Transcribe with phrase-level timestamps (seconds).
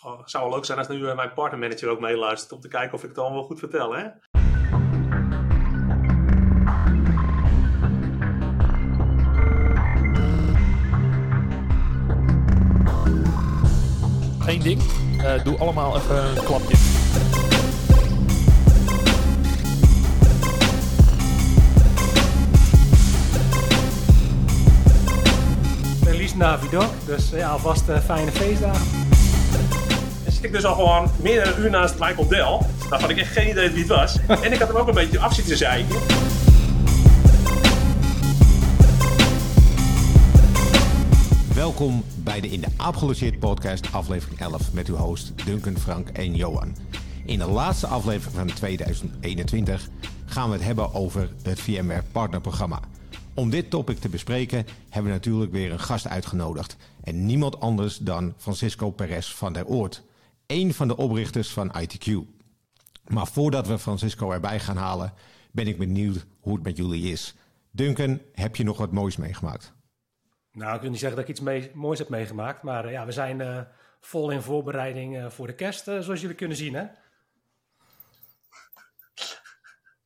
[0.00, 2.94] zou, zou wel leuk zijn als nu uh, mijn partnermanager ook meeluistert om te kijken
[2.94, 3.94] of ik het allemaal goed vertel.
[3.94, 4.04] Hè?
[14.46, 14.82] Eén ding,
[15.16, 16.76] uh, doe allemaal even een klapje.
[26.02, 29.19] Feliz Navidad, dus ja, alvast uh, fijne feestdagen.
[30.40, 32.60] Zit ik dus al gewoon meer dan een uur naast Michael Dell.
[32.88, 34.18] Had ik echt geen idee wie het was.
[34.44, 35.96] en ik had hem ook een beetje af zitten zeiken.
[41.54, 46.08] Welkom bij de In de Aap Gelogeerd podcast aflevering 11 met uw host Duncan, Frank
[46.08, 46.76] en Johan.
[47.24, 49.88] In de laatste aflevering van 2021
[50.26, 52.80] gaan we het hebben over het VMware partnerprogramma.
[53.34, 56.76] Om dit topic te bespreken hebben we natuurlijk weer een gast uitgenodigd.
[57.04, 60.02] En niemand anders dan Francisco Perez van der Oort,
[60.50, 62.12] een van de oprichters van ITQ.
[63.06, 65.12] Maar voordat we Francisco erbij gaan halen,
[65.52, 67.34] ben ik benieuwd hoe het met jullie is.
[67.70, 69.72] Duncan, heb je nog wat moois meegemaakt?
[70.52, 73.12] Nou, ik wil niet zeggen dat ik iets moois heb meegemaakt, maar uh, ja, we
[73.12, 73.60] zijn uh,
[74.00, 76.74] vol in voorbereiding uh, voor de kerst, zoals jullie kunnen zien.
[76.74, 76.84] Hè?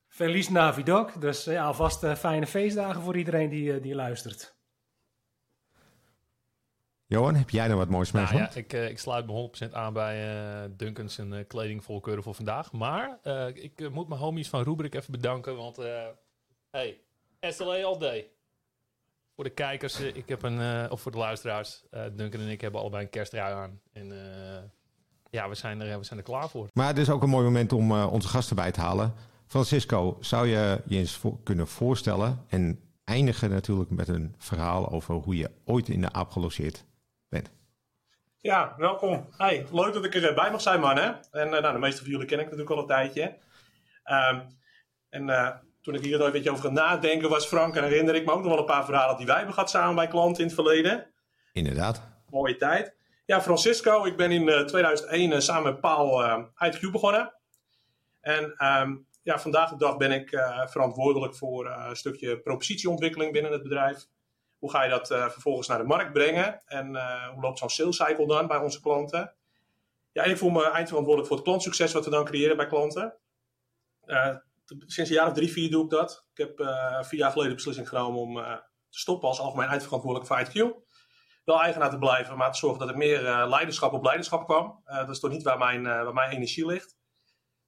[0.09, 4.55] Feliz Navidad, dus alvast fijne feestdagen voor iedereen die, die luistert.
[7.15, 8.55] Johan, heb jij nog wat moois nou, meegemaakt?
[8.55, 12.73] Ja, ik, ik sluit me 100% aan bij Duncan's en kledingvolkeuren voor vandaag.
[12.73, 13.19] Maar
[13.55, 15.77] ik moet mijn homies van Rubrik even bedanken, want
[16.71, 17.01] hey,
[17.41, 18.29] SLA all day.
[19.35, 22.61] Voor de kijkers, ik heb een, uh, of voor de luisteraars, uh, Duncan en ik
[22.61, 23.81] hebben allebei een kerstrui aan.
[23.93, 24.19] En uh,
[25.31, 26.69] ja, we zijn, er, we zijn er klaar voor.
[26.73, 29.15] Maar het is ook een mooi moment om onze gasten bij te halen.
[29.47, 35.15] Francisco, zou je je eens voor, kunnen voorstellen en eindigen natuurlijk met een verhaal over
[35.15, 36.85] hoe je ooit in de aap gelogeerd
[37.35, 37.51] bent?
[38.39, 39.29] Ja, welkom.
[39.37, 40.97] Hey, leuk dat ik erbij mag zijn, man.
[40.97, 41.13] Hè?
[41.31, 43.37] En nou, de meeste van jullie ken ik natuurlijk al een tijdje.
[44.05, 44.43] Um,
[45.09, 45.27] en
[45.85, 48.43] toen ik hier een beetje over ga nadenken was, Frank, en herinner ik me ook
[48.43, 51.07] nog wel een paar verhalen die wij hebben gehad samen bij klanten in het verleden.
[51.53, 52.03] Inderdaad.
[52.31, 52.95] Mooie tijd.
[53.27, 57.35] Ja, Francisco, ik ben in uh, 2001 uh, samen met Paul uh, ITQ begonnen.
[58.21, 60.29] En um, ja, vandaag de dag ben ik
[60.67, 64.07] verantwoordelijk voor een stukje propositieontwikkeling binnen het bedrijf.
[64.65, 66.63] Hoe ga je dat vervolgens naar de markt brengen?
[66.67, 66.87] En
[67.33, 69.35] hoe loopt zo'n sales cycle dan bij onze klanten?
[70.13, 73.19] Ja, ik voel me eindverantwoordelijk voor het klantsucces wat we dan creëren bij klanten
[74.87, 76.27] sinds een jaar of drie, vier doe ik dat.
[76.35, 76.57] Ik heb
[77.05, 78.35] vier jaar geleden de beslissing genomen om
[78.91, 80.83] te stoppen als algemeen eindverantwoordelijk voor ITQ.
[81.45, 84.83] Wel eigenaar te blijven, maar te zorgen dat er meer leiderschap op leiderschap kwam.
[84.85, 86.97] dat is toch niet waar mijn, waar mijn energie ligt.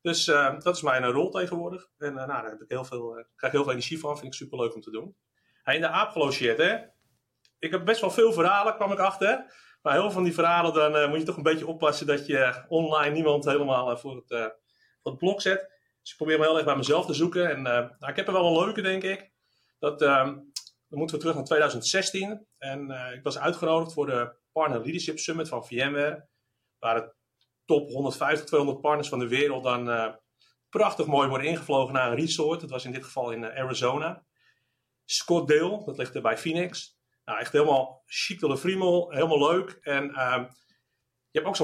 [0.01, 1.89] Dus dat is mijn rol tegenwoordig.
[1.99, 4.19] En nou, daar heb ik heel veel, krijg ik heel veel energie van.
[4.19, 5.17] Vind ik super leuk om te doen.
[5.67, 6.77] Hey, in de aap gelogeerd, hè.
[7.59, 9.45] Ik heb best wel veel verhalen, kwam ik achter.
[9.83, 12.65] Maar heel veel van die verhalen, dan moet je toch een beetje oppassen dat je
[12.69, 14.29] online niemand helemaal voor, het,
[15.03, 15.59] voor het blok zet.
[16.03, 17.51] Dus ik probeer me heel erg bij mezelf te zoeken.
[17.51, 19.33] En nou, ik heb er wel een leuke, denk ik.
[19.79, 22.47] Dat, uh, dan moeten we terug naar 2016.
[22.59, 26.29] En ik was uitgenodigd voor de Partner Leadership Summit van VMware.
[26.79, 27.15] Waar de
[27.65, 30.17] top 150, 200 partners van de wereld dan
[30.69, 32.61] prachtig mooi worden ingevlogen naar een resort.
[32.61, 34.25] Dat was in dit geval in Arizona.
[35.07, 36.99] Scottsdale, dat ligt er bij Phoenix.
[37.25, 39.79] Nou, echt helemaal chic de friemel, helemaal leuk.
[39.81, 40.41] En ehm,
[41.31, 41.57] je hebt ook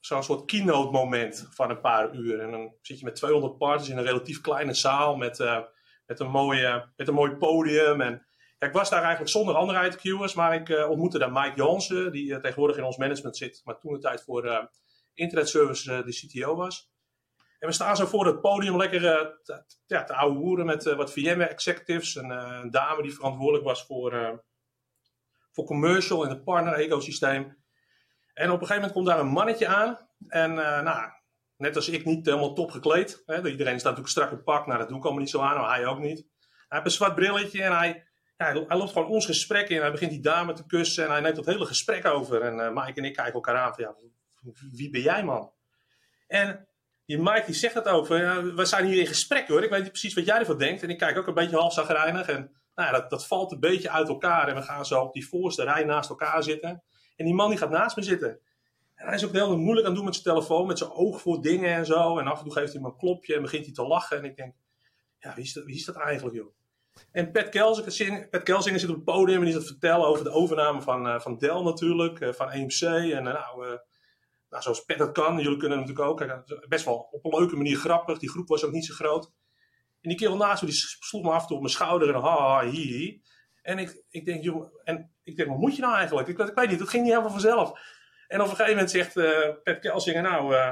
[0.00, 2.40] zo'n soort keynote moment van een paar uur.
[2.40, 5.60] En dan zit je met 200 partners in een relatief kleine zaal met, uh,
[6.06, 8.00] met, een, mooie, met een mooi podium.
[8.00, 8.26] En
[8.58, 12.12] ja, ik was daar eigenlijk zonder andere ITQ'ers, maar ik uh, ontmoette daar Mike Jansen,
[12.12, 14.70] die uh, tegenwoordig in ons management zit, maar toen de tijd voor
[15.14, 16.90] Internet Service de CTO was.
[17.60, 19.00] En we staan zo voor het podium lekker
[19.42, 22.16] te, ja, te ouwe hoeren met wat VMware executives.
[22.16, 24.42] En een dame die verantwoordelijk was voor,
[25.52, 27.58] voor commercial in het partner ecosysteem.
[28.34, 30.08] En op een gegeven moment komt daar een mannetje aan.
[30.28, 31.10] En nou,
[31.56, 33.22] net als ik niet helemaal top gekleed.
[33.26, 34.66] Hè, iedereen staat natuurlijk strak in pak.
[34.66, 36.18] Nou, dat doe ik allemaal niet zo aan, maar hij ook niet.
[36.18, 38.06] Hij heeft een zwart brilletje en hij,
[38.36, 39.80] ja, hij loopt gewoon ons gesprek in.
[39.80, 42.42] Hij begint die dame te kussen en hij neemt dat hele gesprek over.
[42.42, 43.94] En Mike en ik kijken elkaar aan van, ja,
[44.72, 45.52] wie ben jij man?
[46.26, 46.68] En
[47.10, 49.62] die Mike die zegt het over, we zijn hier in gesprek hoor.
[49.62, 50.82] Ik weet niet precies wat jij ervan denkt.
[50.82, 52.28] En ik kijk ook een beetje half zagrijnig.
[52.28, 54.48] En nou, ja, dat, dat valt een beetje uit elkaar.
[54.48, 56.82] En we gaan zo op die voorste rij naast elkaar zitten.
[57.16, 58.38] En die man die gaat naast me zitten.
[58.94, 61.20] En hij is ook heel moeilijk aan het doen met zijn telefoon, met zijn oog
[61.20, 62.18] voor dingen en zo.
[62.18, 64.16] En af en toe geeft hij me een klopje en begint hij te lachen.
[64.16, 64.54] En ik denk,
[65.18, 66.54] ja, wie is dat, wie is dat eigenlijk, joh?
[67.12, 70.30] En Pat Kelsinger, Pat Kelsinger zit op het podium en die te vertellen over de
[70.30, 72.80] overname van, uh, van Dell natuurlijk, uh, van EMC.
[72.80, 73.78] En uh, nou,
[74.50, 76.44] nou, zoals Pat dat kan, jullie kunnen natuurlijk ook.
[76.68, 78.18] Best wel op een leuke manier grappig.
[78.18, 79.32] Die groep was ook niet zo groot.
[80.00, 82.20] En die kerel naast me, die sloeg me af en toe op mijn schouder en
[82.20, 83.20] ha, ha, hi.
[83.62, 86.28] En ik, ik denk, joh, en ik denk, wat moet je nou eigenlijk?
[86.28, 87.80] Ik, weet niet, het ging niet helemaal vanzelf.
[88.28, 90.68] En op een gegeven moment zegt uh, Pet Kelsinger, nou, uh,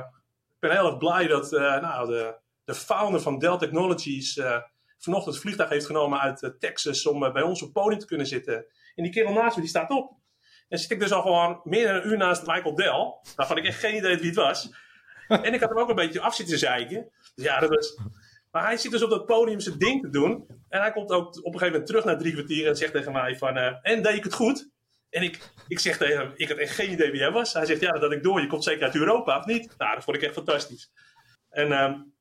[0.48, 4.40] ik ben heel erg blij dat uh, nou, de, de founder van Dell Technologies
[4.98, 8.66] vanochtend het vliegtuig heeft genomen uit Texas om bij ons op podium te kunnen zitten.
[8.94, 10.17] En die kerel naast me, die staat op.
[10.68, 13.64] En zit ik dus al gewoon meer dan een uur naast Michael Dell, waarvan ik
[13.64, 14.70] echt geen idee wie het was.
[15.28, 17.10] En ik had hem ook een beetje af zitten zeiken.
[17.34, 17.98] Dus ja, dat was...
[18.50, 20.46] Maar hij zit dus op dat podium zijn ding te doen.
[20.68, 23.12] En hij komt ook op een gegeven moment terug naar drie kwartier en zegt tegen
[23.12, 23.56] mij van...
[23.56, 24.70] en deed ik het goed?
[25.10, 27.52] En ik, ik zeg tegen hem, ik had echt geen idee wie hij was.
[27.52, 28.40] Hij zegt, ja, dat had ik door.
[28.40, 29.74] Je komt zeker uit Europa, of niet?
[29.78, 30.90] Nou, dat vond ik echt fantastisch.
[31.50, 32.14] En um,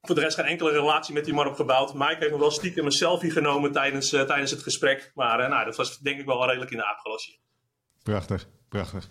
[0.00, 1.94] voor de rest geen enkele relatie met die man opgebouwd.
[1.94, 5.10] Mike heeft nog wel stiekem een selfie genomen tijdens, uh, tijdens het gesprek.
[5.14, 7.38] Maar uh, nou, dat was denk ik wel redelijk in de aap gelost.
[8.06, 9.10] Prachtig, prachtig.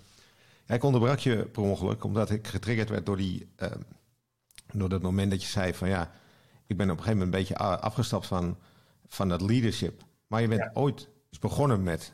[0.66, 3.72] Ja, ik onderbrak je per ongeluk, omdat ik getriggerd werd door, die, uh,
[4.74, 6.12] door dat moment dat je zei van ja,
[6.68, 8.58] ik ben op een gegeven moment een beetje afgestapt van,
[9.08, 10.04] van dat leadership.
[10.28, 10.72] Maar je bent ja.
[10.74, 11.10] ooit
[11.40, 12.14] begonnen met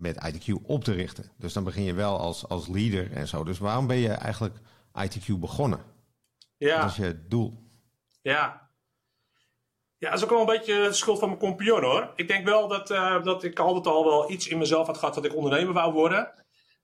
[0.00, 1.30] met ITQ op te richten.
[1.36, 3.44] Dus dan begin je wel als, als leader en zo.
[3.44, 4.56] Dus waarom ben je eigenlijk
[4.94, 5.80] ITQ begonnen?
[6.56, 6.80] Ja.
[6.80, 7.62] Dat is je doel.
[8.22, 8.69] Ja.
[10.00, 12.12] Ja, dat is ook wel een beetje de schuld van mijn compagnon hoor.
[12.14, 15.14] Ik denk wel dat, uh, dat ik altijd al wel iets in mezelf had gehad
[15.14, 16.32] dat ik ondernemer wou worden.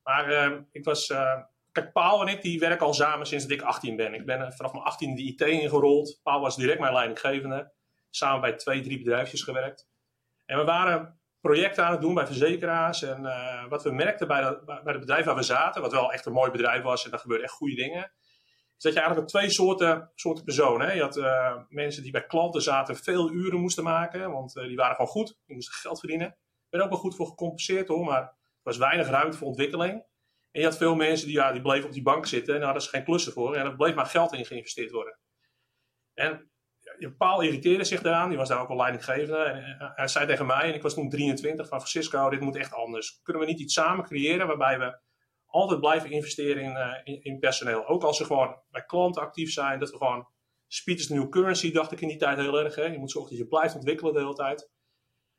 [0.03, 1.09] Maar uh, ik was...
[1.09, 1.43] Uh,
[1.73, 4.15] kijk, Paul en ik die werken al samen sinds dat ik 18 ben.
[4.15, 6.21] Ik ben vanaf mijn 18 de IT ingerold.
[6.23, 7.73] Paul was direct mijn leidinggevende.
[8.11, 9.89] Samen bij twee, drie bedrijfjes gewerkt.
[10.45, 13.03] En we waren projecten aan het doen bij verzekeraars.
[13.03, 13.23] En
[13.69, 16.33] wat we merkten bij, de, bij het bedrijf waar we zaten, wat wel echt een
[16.33, 18.13] mooi bedrijf was en daar gebeurden echt goede dingen,
[18.77, 20.87] is dat je eigenlijk twee soorten, soorten personen.
[20.87, 20.93] Hè?
[20.93, 24.77] Je had uh, mensen die bij klanten zaten veel uren moesten maken, want uh, die
[24.77, 26.27] waren gewoon goed, die moesten geld verdienen.
[26.27, 30.05] Ik ben ook wel goed voor gecompenseerd hoor, maar er was weinig ruimte voor ontwikkeling.
[30.51, 32.69] En je had veel mensen die, ja, die bleven op die bank zitten en daar
[32.69, 33.55] hadden ze geen klussen voor.
[33.55, 35.19] En er bleef maar geld in geïnvesteerd worden.
[36.15, 36.51] En
[37.19, 39.45] Paul irriteerde zich daaraan, die was daar ook al leidinggevende.
[39.45, 42.57] En eh, hij zei tegen mij, en ik was toen 23, van Francisco, dit moet
[42.57, 43.21] echt anders.
[43.23, 44.99] Kunnen we niet iets samen creëren waarbij we
[45.57, 47.87] altijd blijven investeren in, uh, in, in, personeel?
[47.87, 50.29] Ook als ze gewoon bij klanten actief zijn, dat we gewoon,
[50.67, 52.75] speed is new currency, dacht ik in die tijd heel erg.
[52.75, 52.83] Hè?
[52.85, 54.71] Je moet zorgen dat je blijft ontwikkelen de hele tijd.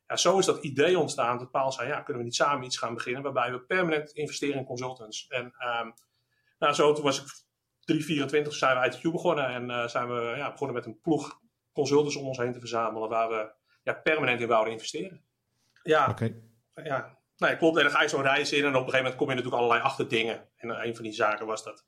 [0.06, 2.78] Ja, zo is dat idee ontstaan dat Paul zei, ja, kunnen we niet samen iets
[2.78, 5.26] gaan beginnen waarbij we permanent investeren in consultants.
[5.26, 5.92] En um,
[6.58, 7.26] nou, zo toen was ik
[7.80, 11.40] 324 zijn we ITQ begonnen en uh, zijn we ja, begonnen met een ploeg
[11.72, 15.24] consultants om ons heen te verzamelen waar we ja, permanent in wouden investeren.
[15.82, 16.42] Ja, okay.
[16.74, 17.17] ja.
[17.38, 17.76] Nee, klopt.
[17.76, 19.62] En dan ga je zo'n reis in en op een gegeven moment kom je natuurlijk
[19.62, 20.48] allerlei achterdingen.
[20.56, 21.86] En een van die zaken was dat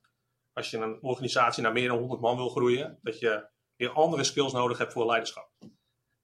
[0.52, 4.24] als je een organisatie naar meer dan 100 man wil groeien, dat je weer andere
[4.24, 5.50] skills nodig hebt voor leiderschap.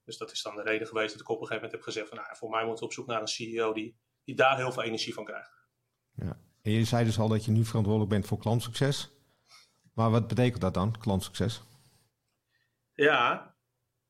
[0.05, 2.09] Dus dat is dan de reden geweest dat ik op een gegeven moment heb gezegd
[2.09, 4.73] van nou, voor mij moeten we op zoek naar een CEO die, die daar heel
[4.73, 5.51] veel energie van krijgt.
[6.15, 6.39] Ja.
[6.63, 9.11] En je zei dus al dat je nu verantwoordelijk bent voor klantsucces.
[9.95, 11.63] Maar wat betekent dat dan, klantsucces?
[12.93, 13.55] Ja,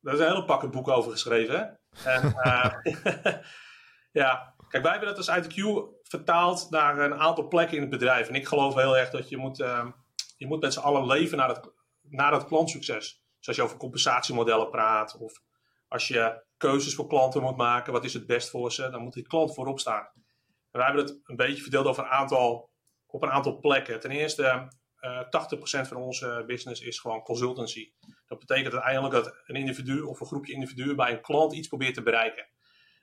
[0.00, 1.80] daar is een hele pakken boek over geschreven.
[2.04, 2.74] En, uh,
[4.22, 5.62] ja, kijk, wij hebben dat als ITQ
[6.02, 8.28] vertaald naar een aantal plekken in het bedrijf.
[8.28, 9.86] En ik geloof heel erg dat je moet, uh,
[10.36, 11.72] je moet met z'n allen leven naar het,
[12.02, 13.24] naar het klantsucces.
[13.38, 15.40] Dus als je over compensatiemodellen praat of
[15.88, 19.12] als je keuzes voor klanten moet maken, wat is het best voor ze, dan moet
[19.12, 20.08] die klant voorop staan.
[20.70, 22.70] En wij hebben het een beetje verdeeld over een aantal,
[23.06, 24.00] op een aantal plekken.
[24.00, 27.92] Ten eerste, uh, 80% van onze business is gewoon consultancy.
[28.26, 31.94] Dat betekent uiteindelijk dat een individu of een groepje individuen bij een klant iets probeert
[31.94, 32.48] te bereiken.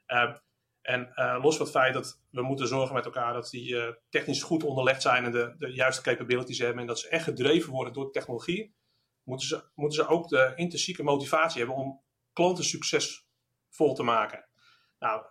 [0.08, 0.36] Uh,
[0.84, 3.88] en uh, los van het feit dat we moeten zorgen met elkaar dat die uh,
[4.10, 7.72] technisch goed onderlegd zijn en de, de, juiste capabilities hebben en dat ze echt gedreven
[7.72, 8.76] worden door technologie,
[9.24, 14.48] moeten ze, moeten ze ook de intrinsieke motivatie hebben om klanten succesvol te maken.
[15.00, 15.26] Nou,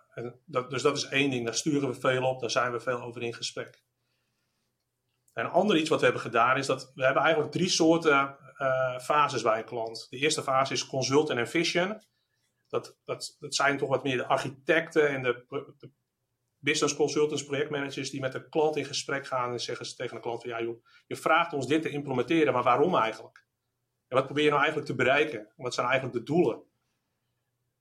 [0.45, 3.01] dat, dus dat is één ding, daar sturen we veel op, daar zijn we veel
[3.01, 3.83] over in gesprek.
[5.33, 8.37] En een ander iets wat we hebben gedaan is dat we hebben eigenlijk drie soorten
[8.57, 10.07] uh, fases bij een klant.
[10.09, 12.01] De eerste fase is consult en vision.
[12.73, 15.45] Dat, dat, zijn toch wat meer de architecten en de,
[16.57, 20.21] business consultants, projectmanagers die met de klant in gesprek gaan en zeggen ze tegen de
[20.21, 23.45] klant van ja joh, je vraagt ons dit te implementeren, maar waarom eigenlijk?
[24.07, 25.53] En wat probeer je nou eigenlijk te bereiken?
[25.55, 26.63] Wat zijn eigenlijk de doelen?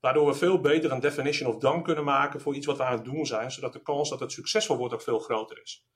[0.01, 2.97] Waardoor we veel beter een definition of done kunnen maken voor iets wat we aan
[2.97, 5.87] het doen zijn, zodat de kans dat het succesvol wordt ook veel groter is.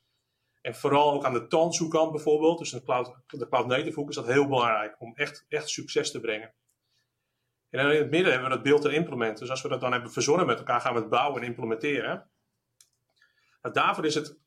[0.61, 4.27] En vooral ook aan de Tanzu-kant bijvoorbeeld, dus de cloud, de cloud native is dat
[4.27, 6.55] heel belangrijk om echt, echt succes te brengen.
[7.77, 9.39] En in het midden hebben we dat beeld en implement.
[9.39, 12.31] Dus als we dat dan hebben verzonnen met elkaar, gaan we het bouwen en implementeren.
[13.73, 14.39] Daarvoor is het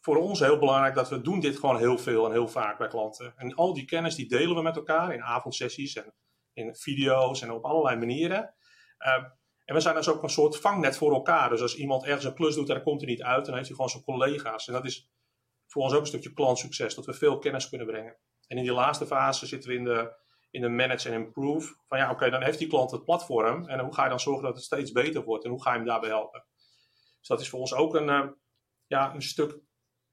[0.00, 2.88] voor ons heel belangrijk dat we doen dit gewoon heel veel en heel vaak bij
[2.88, 3.34] klanten.
[3.36, 6.14] En al die kennis die delen we met elkaar in avondsessies en
[6.52, 8.54] in video's en op allerlei manieren.
[8.98, 9.24] Uh,
[9.64, 11.48] en we zijn dus ook een soort vangnet voor elkaar.
[11.48, 13.66] Dus als iemand ergens een klus doet en dat komt er niet uit, dan heeft
[13.66, 14.66] hij gewoon zijn collega's.
[14.66, 15.10] En dat is
[15.66, 18.16] voor ons ook een stukje klantsucces, dat we veel kennis kunnen brengen.
[18.46, 20.21] En in die laatste fase zitten we in de,
[20.52, 21.74] in de manage en improve.
[21.88, 23.68] Van ja, oké, dan heeft die klant het platform.
[23.68, 25.44] En hoe ga je dan zorgen dat het steeds beter wordt?
[25.44, 26.44] En hoe ga je hem daarbij helpen?
[27.18, 28.28] Dus dat is voor ons ook een, uh,
[28.86, 29.58] ja, een stuk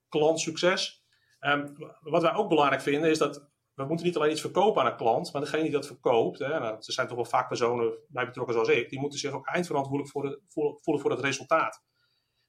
[0.09, 1.03] klantsucces.
[1.39, 4.91] Um, wat wij ook belangrijk vinden is dat we moeten niet alleen iets verkopen aan
[4.91, 7.97] een klant, maar degene die dat verkoopt, hè, nou, er zijn toch wel vaak personen
[8.07, 11.83] bij betrokken zoals ik, die moeten zich ook eindverantwoordelijk voor de, voelen voor het resultaat.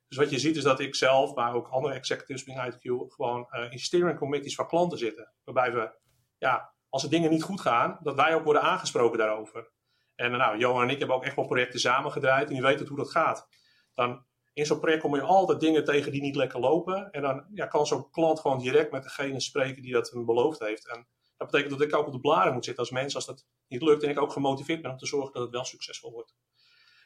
[0.08, 3.48] Dus wat je ziet is dat ik zelf, maar ook andere executives binnen ITQ, gewoon
[3.50, 5.32] uh, in steering committees van klanten zitten.
[5.44, 5.98] Waarbij we,
[6.38, 9.70] ja, als er dingen niet goed gaan, dat wij ook worden aangesproken daarover.
[10.14, 12.96] En nou, Johan en ik hebben ook echt wel projecten samengedraaid en je weet hoe
[12.96, 13.48] dat gaat.
[13.94, 17.10] Dan in zo'n project kom je altijd dingen tegen die niet lekker lopen.
[17.10, 20.58] En dan ja, kan zo'n klant gewoon direct met degene spreken die dat hem beloofd
[20.58, 20.88] heeft.
[20.88, 23.46] En dat betekent dat ik ook op de blaren moet zitten als mens als dat
[23.68, 24.02] niet lukt.
[24.02, 26.34] En ik ook gemotiveerd ben om te zorgen dat het wel succesvol wordt.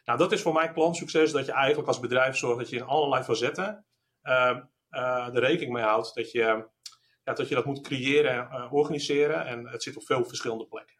[0.04, 2.84] Nou, dat is voor mij klantsucces dat je eigenlijk als bedrijf zorgt dat je in
[2.84, 3.86] allerlei facetten
[4.22, 4.58] uh,
[5.32, 6.14] de rekening mee houdt.
[6.14, 6.68] Dat je,
[7.24, 9.46] ja, dat je dat moet creëren en uh, organiseren.
[9.46, 10.96] En het zit op veel verschillende plekken.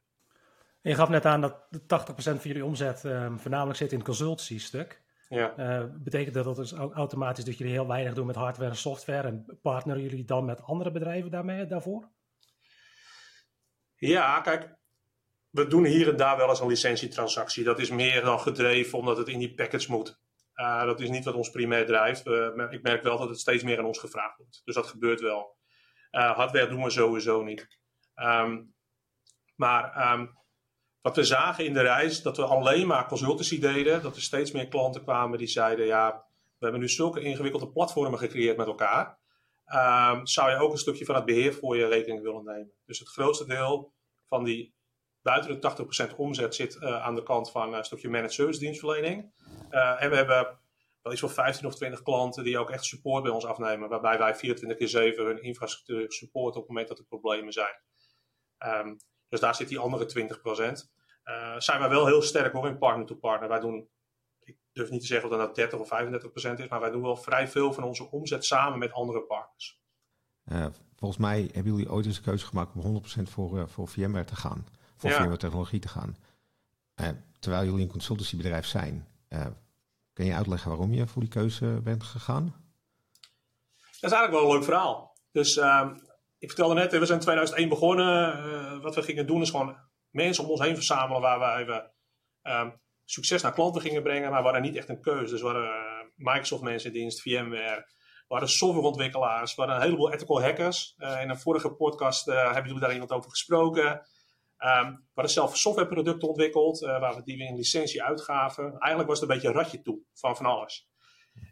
[0.80, 1.80] je gaf net aan dat 80%
[2.16, 5.02] van jullie omzet ehm, voornamelijk zit in het consultancy-stuk.
[5.28, 5.54] Ja.
[5.58, 9.28] Uh, betekent dat dus ook automatisch dat jullie heel weinig doen met hardware en software
[9.28, 12.08] en partneren jullie dan met andere bedrijven daarmee, daarvoor?
[13.96, 14.76] Ja, kijk,
[15.50, 17.64] we doen hier en daar wel eens een licentietransactie.
[17.64, 20.18] Dat is meer dan gedreven omdat het in die package moet.
[20.54, 22.26] Uh, dat is niet wat ons primair drijft.
[22.26, 24.62] Uh, ik merk wel dat het steeds meer aan ons gevraagd wordt.
[24.64, 25.56] Dus dat gebeurt wel.
[26.14, 27.68] Uh, hardware doen we sowieso niet.
[28.16, 28.74] Um,
[29.54, 30.38] maar um,
[31.00, 34.02] wat we zagen in de reis, dat we alleen maar consultancy deden.
[34.02, 36.26] Dat er steeds meer klanten kwamen die zeiden, ja,
[36.58, 39.18] we hebben nu zulke ingewikkelde platformen gecreëerd met elkaar.
[39.66, 42.72] Um, zou je ook een stukje van het beheer voor je rekening willen nemen.
[42.86, 43.92] Dus het grootste deel
[44.28, 44.74] van die
[45.22, 49.32] buiten de 80% omzet zit uh, aan de kant van een stukje managed service dienstverlening.
[49.70, 50.58] Uh, en we hebben
[51.04, 53.88] wel iets van 15 of 20 klanten die ook echt support bij ons afnemen.
[53.88, 57.74] Waarbij wij 24 keer 7 hun infrastructuur supporten op het moment dat er problemen zijn.
[58.58, 58.96] Um,
[59.28, 60.90] dus daar zit die andere 20%.
[61.24, 63.48] Uh, zijn wij wel heel sterk hoor in partner to partner.
[63.48, 63.88] Wij doen,
[64.40, 67.02] ik durf niet te zeggen of dat nou 30 of 35% is, maar wij doen
[67.02, 69.80] wel vrij veel van onze omzet samen met andere partners.
[70.52, 73.88] Uh, volgens mij hebben jullie ooit eens een keuze gemaakt om 100% voor, uh, voor
[73.88, 74.66] VMware te gaan.
[74.96, 75.16] Voor ja.
[75.16, 76.16] VMware technologie te gaan.
[77.38, 79.06] Terwijl jullie een consultancybedrijf zijn.
[80.14, 82.44] Kun je uitleggen waarom je voor die keuze bent gegaan?
[84.00, 85.16] Dat is eigenlijk wel een leuk verhaal.
[85.32, 85.94] Dus ehm,
[86.38, 88.82] ik vertelde net, we zijn in 2001 begonnen.
[88.82, 89.76] wat we gingen doen is gewoon
[90.10, 91.90] mensen om ons heen verzamelen waar wij
[92.42, 95.32] um, succes naar klanten gingen brengen, maar we hadden niet echt een keuze.
[95.32, 97.86] Dus we uh, Microsoft mensen in dienst, VMware,
[98.28, 100.94] we hadden softwareontwikkelaars, we hadden een heleboel ethical hackers.
[100.98, 104.06] In een vorige podcast hebben jullie daar iemand over gesproken.
[104.58, 108.64] Um, we hadden zelf softwareproducten ontwikkeld, waar we die we in licentie uitgaven.
[108.64, 110.88] Eigenlijk was het een beetje een ratje toe van van alles.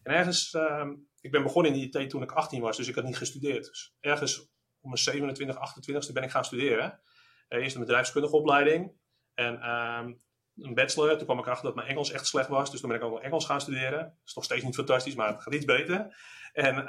[0.03, 3.05] En ergens, um, ik ben begonnen in IT toen ik 18 was, dus ik had
[3.05, 3.65] niet gestudeerd.
[3.65, 7.01] Dus ergens om mijn 27, 28ste ben ik gaan studeren.
[7.49, 8.93] Eh, eerst een bedrijfskundige opleiding.
[9.35, 10.23] En um,
[10.57, 11.17] een bachelor.
[11.17, 12.71] Toen kwam ik achter dat mijn Engels echt slecht was.
[12.71, 13.99] Dus toen ben ik ook wel Engels gaan studeren.
[13.99, 16.17] Dat is nog steeds niet fantastisch, maar het gaat iets beter.
[16.53, 16.87] En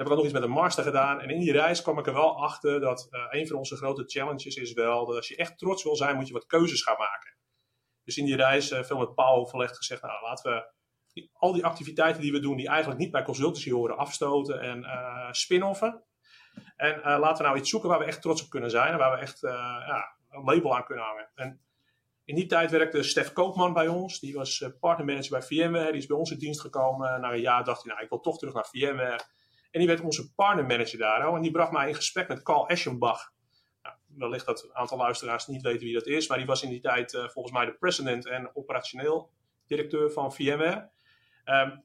[0.00, 1.20] um, toen heb ik ook nog iets met een master gedaan.
[1.20, 4.04] En in die reis kwam ik er wel achter dat uh, een van onze grote
[4.06, 6.98] challenges is wel dat als je echt trots wil zijn, moet je wat keuzes gaan
[6.98, 7.36] maken.
[8.04, 10.78] Dus in die reis uh, veel met Paul overlegd gezegd, nou laten we
[11.32, 15.28] al die activiteiten die we doen, die eigenlijk niet bij consultancy horen, afstoten en uh,
[15.30, 16.04] spin-offen.
[16.76, 18.92] En laten we nou iets zoeken waar we echt trots op kunnen zijn.
[18.92, 21.30] En waar we echt ja, een label aan kunnen hangen.
[21.34, 21.60] En
[22.24, 24.20] in die tijd werkte Stef Koopman bij ons.
[24.20, 25.90] Die was partnermanager bij VMware.
[25.90, 27.20] Die is bij ons in dienst gekomen.
[27.20, 29.20] Na een jaar dacht hij, nou, ik wil toch terug naar VMware.
[29.70, 31.34] En die werd onze partnermanager daar.
[31.34, 33.32] En die bracht mij in gesprek met Carl Eschenbach.
[33.82, 36.28] Nou, wellicht dat een aantal luisteraars niet weten wie dat is.
[36.28, 39.30] Maar die was in die tijd volgens mij de president en operationeel
[39.66, 40.90] directeur van VMware.
[41.44, 41.84] Um,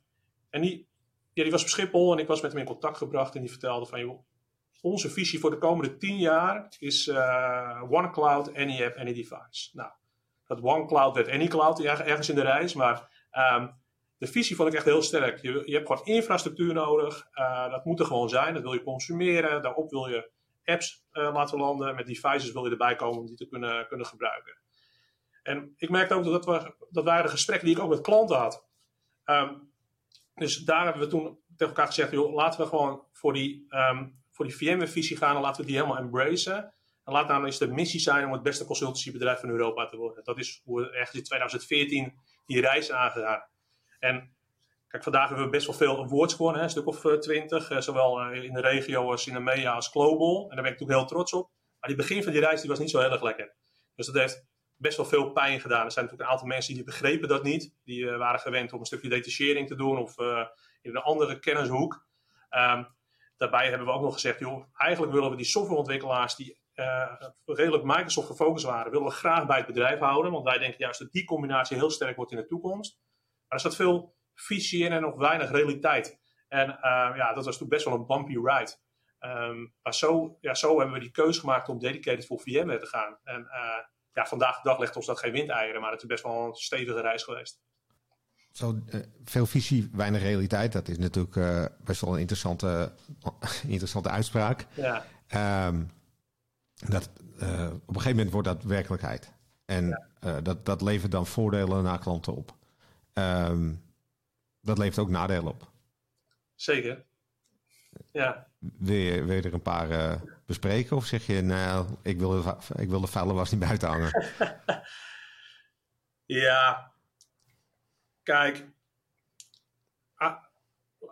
[0.49, 0.87] en die,
[1.33, 3.35] ja, die was op Schiphol en ik was met hem in contact gebracht.
[3.35, 4.25] En die vertelde van, joh,
[4.81, 9.69] onze visie voor de komende tien jaar is uh, One Cloud, Any App, Any Device.
[9.73, 9.91] Nou,
[10.47, 13.27] dat One Cloud werd Any Cloud ergens in de reis, maar
[13.57, 13.83] um,
[14.25, 15.41] de visie vond ik echt heel sterk.
[15.41, 18.83] Je, je hebt gewoon infrastructuur nodig, uh, dat moet er gewoon zijn, dat wil je
[18.83, 20.29] consumeren, daarop wil je
[20.63, 24.05] apps uh, laten landen, met devices wil je erbij komen om die te kunnen, kunnen
[24.05, 24.57] gebruiken.
[25.43, 28.37] En ik merkte ook dat, dat, dat waren de gesprekken die ik ook met klanten
[28.37, 28.65] had.
[29.25, 29.73] Um,
[30.35, 34.23] dus daar hebben we toen tegen elkaar gezegd, joh, laten we gewoon voor die um,
[34.35, 36.73] voor die VMware-visie gaan en laten we die helemaal embracen.
[37.03, 40.23] En laat nou eens de missie zijn om het beste consultancybedrijf van Europa te worden.
[40.23, 42.13] Dat is hoe we ergens in 2014
[42.45, 43.43] die reis aangegaan.
[43.99, 44.35] En
[44.87, 47.71] kijk, vandaag hebben we best wel veel awards gewonnen, een stuk of eh, twintig.
[47.71, 50.41] Uh, zowel uh, in de regio als in de media als global.
[50.41, 51.49] En daar ben ik natuurlijk heel trots op.
[51.79, 53.53] Maar die begin van die reis die was niet zo heel erg lekker.
[53.95, 55.85] Dus dat heeft best wel veel pijn gedaan.
[55.85, 57.73] Er zijn natuurlijk een aantal mensen die begrepen dat niet.
[57.83, 60.17] Die waren gewend om een stukje detachering te doen of
[60.81, 62.05] in een andere kennishoek.
[62.49, 62.87] Um,
[63.37, 66.57] daarbij hebben we ook nog gezegd, joh, eigenlijk willen we die softwareontwikkelaars die
[67.45, 70.31] redelijk Microsoft gefocust waren, willen we graag bij het bedrijf houden.
[70.31, 72.99] Want wij denken juist dat die combinatie heel sterk wordt in de toekomst.
[73.47, 76.19] Maar er staat veel visie in en nog weinig realiteit.
[76.47, 76.67] En
[77.15, 78.75] ja, dat was toen best wel een bumpy ride.
[79.19, 82.85] Um, maar zo, ja, zo hebben we die keuze gemaakt om dedicated voor VMware te
[82.85, 83.17] gaan.
[83.23, 83.47] En
[84.13, 86.55] ja, vandaag de dag legt ons dat geen windeieren, maar het is best wel een
[86.55, 87.61] stevige reis geweest.
[88.51, 90.71] Zo, uh, veel visie, weinig realiteit.
[90.71, 92.91] Dat is natuurlijk uh, best wel een interessante,
[93.67, 94.65] interessante uitspraak.
[94.73, 95.05] Ja.
[95.67, 95.91] Um,
[96.89, 99.33] dat, op een gegeven moment wordt dat werkelijkheid.
[99.65, 100.41] En ja.
[100.41, 102.55] dat, dat levert dan voordelen naar klanten op.
[103.17, 103.83] Um,
[104.61, 105.71] dat levert ook nadelen op.
[106.55, 107.05] Zeker.
[108.11, 108.47] Ja.
[108.57, 110.95] Wil je, wil je er een paar bespreken?
[110.95, 114.25] Of zeg je, nou, ik wil, de, ik wil de vuile was niet buiten hangen?
[116.45, 116.93] ja,
[118.23, 118.73] kijk.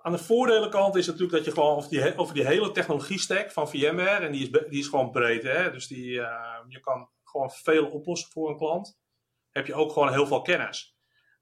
[0.02, 3.52] Aan de voordelenkant is natuurlijk dat je gewoon over die, over die hele technologie stack
[3.52, 5.72] van VMware, en die is, die is gewoon breed, hè?
[5.72, 9.00] dus die, uh, je kan gewoon veel oplossen voor een klant.
[9.52, 10.93] Heb je ook gewoon heel veel kennis.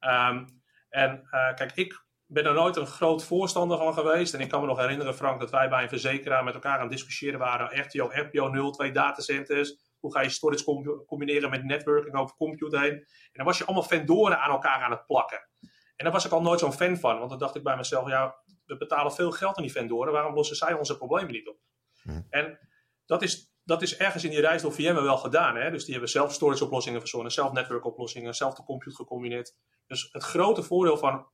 [0.10, 4.34] Um, en uh, kijk, ik ben er nooit een groot voorstander van geweest.
[4.34, 6.82] En ik kan me nog herinneren, Frank, dat wij bij een verzekeraar met elkaar aan
[6.82, 7.80] het discussiëren waren.
[7.80, 9.96] RTO, RPO 0, twee datacenters.
[10.00, 12.94] Hoe ga je storage combineren met networking over compute heen?
[12.94, 15.48] En dan was je allemaal vendoren aan elkaar aan het plakken.
[15.96, 17.18] En daar was ik al nooit zo'n fan van.
[17.18, 20.14] Want dan dacht ik bij mezelf, ja, we betalen veel geld aan die vendoren.
[20.14, 21.58] Waarom lossen zij onze problemen niet op?
[22.02, 22.22] Hm.
[22.30, 22.60] En
[23.06, 25.56] dat is, dat is ergens in die reis door VMware wel gedaan.
[25.56, 25.72] Hè?
[25.72, 29.56] Dus die hebben zelf storage oplossingen verzonnen, zelf network oplossingen, zelf de compute gecombineerd.
[29.88, 31.28] Dus het grote voordeel van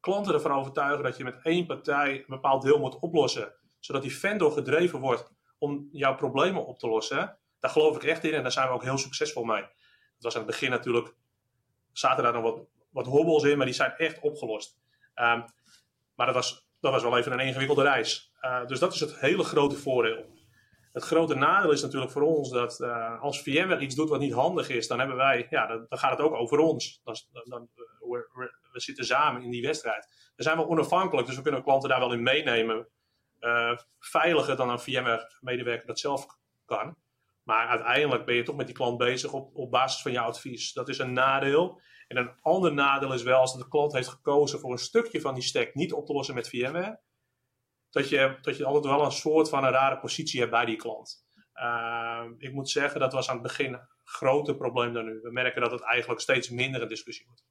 [0.00, 4.16] klanten ervan overtuigen dat je met één partij een bepaald deel moet oplossen, zodat die
[4.16, 8.42] vendor gedreven wordt om jouw problemen op te lossen, daar geloof ik echt in en
[8.42, 9.62] daar zijn we ook heel succesvol mee.
[10.14, 11.14] Het was aan het begin natuurlijk,
[11.92, 14.78] zaten daar nog wat, wat hobbels in, maar die zijn echt opgelost.
[15.14, 15.44] Um,
[16.14, 18.32] maar dat was, dat was wel even een ingewikkelde reis.
[18.40, 20.38] Uh, dus dat is het hele grote voordeel.
[20.92, 24.32] Het grote nadeel is natuurlijk voor ons dat uh, als VMware iets doet wat niet
[24.32, 27.00] handig is, dan hebben wij, ja, dan, gaat het ook over ons.
[27.44, 27.68] Dan,
[27.98, 30.32] we, we, zitten samen in die wedstrijd.
[30.36, 32.88] Dan zijn we onafhankelijk, dus we kunnen klanten daar wel in meenemen.
[33.40, 36.26] Uh, veiliger dan een VMware-medewerker dat zelf
[36.64, 36.96] kan.
[37.42, 40.72] Maar uiteindelijk ben je toch met die klant bezig op, op basis van jouw advies.
[40.72, 41.80] Dat is een nadeel.
[42.08, 45.34] En een ander nadeel is wel als de klant heeft gekozen voor een stukje van
[45.34, 47.00] die stack niet op te lossen met VMware
[47.90, 50.76] dat je, dat je altijd wel een soort van een rare positie hebt bij die
[50.76, 51.28] klant.
[51.54, 55.20] Uh, ik moet zeggen, dat was aan het begin een groter probleem dan nu.
[55.22, 57.44] We merken dat het eigenlijk steeds minder een discussie wordt.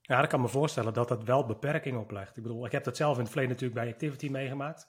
[0.00, 2.36] Ja, ik kan me voorstellen dat dat wel beperkingen oplegt.
[2.36, 4.82] Ik bedoel, ik heb dat zelf in het verleden natuurlijk bij Activity meegemaakt.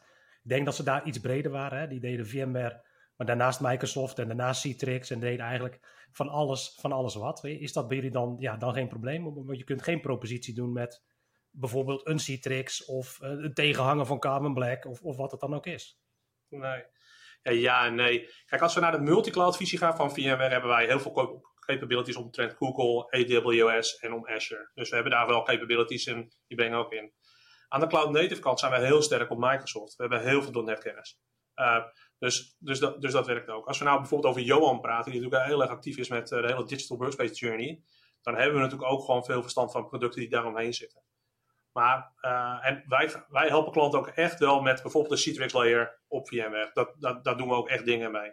[0.43, 1.79] Ik denk dat ze daar iets breder waren.
[1.79, 1.87] Hè.
[1.87, 2.85] Die deden VMware,
[3.15, 5.79] maar daarnaast Microsoft en daarnaast Citrix en deden eigenlijk
[6.11, 7.43] van alles, van alles wat.
[7.43, 9.23] Is dat bij jullie dan, ja, dan geen probleem?
[9.45, 11.03] Want je kunt geen propositie doen met
[11.51, 15.53] bijvoorbeeld een Citrix of uh, het tegenhangen van Carbon Black of, of wat het dan
[15.53, 15.99] ook is.
[16.49, 16.83] Nee.
[17.41, 18.29] Ja, ja nee.
[18.45, 22.15] Kijk, als we naar de multicloud visie gaan van VMware, hebben wij heel veel capabilities
[22.15, 24.71] omtrent Google, AWS en om Azure.
[24.73, 27.13] Dus we hebben daar wel capabilities en die brengen ook in.
[27.67, 29.95] Aan de cloud native kant zijn wij heel sterk op Microsoft.
[29.95, 31.17] We hebben heel veel .NET
[31.55, 31.83] Uh,
[32.19, 33.67] dus, dus, dat, dus dat werkt ook.
[33.67, 36.41] Als we nou bijvoorbeeld over Johan praten, die natuurlijk heel erg actief is met uh,
[36.41, 37.83] de hele digital workspace journey,
[38.21, 41.03] dan hebben we natuurlijk ook gewoon veel verstand van producten die daaromheen zitten.
[41.79, 45.99] Maar uh, en wij, wij helpen klanten ook echt wel met bijvoorbeeld de Citrix layer
[46.07, 46.69] op VMware.
[46.73, 48.31] Dat, dat, daar doen we ook echt dingen mee.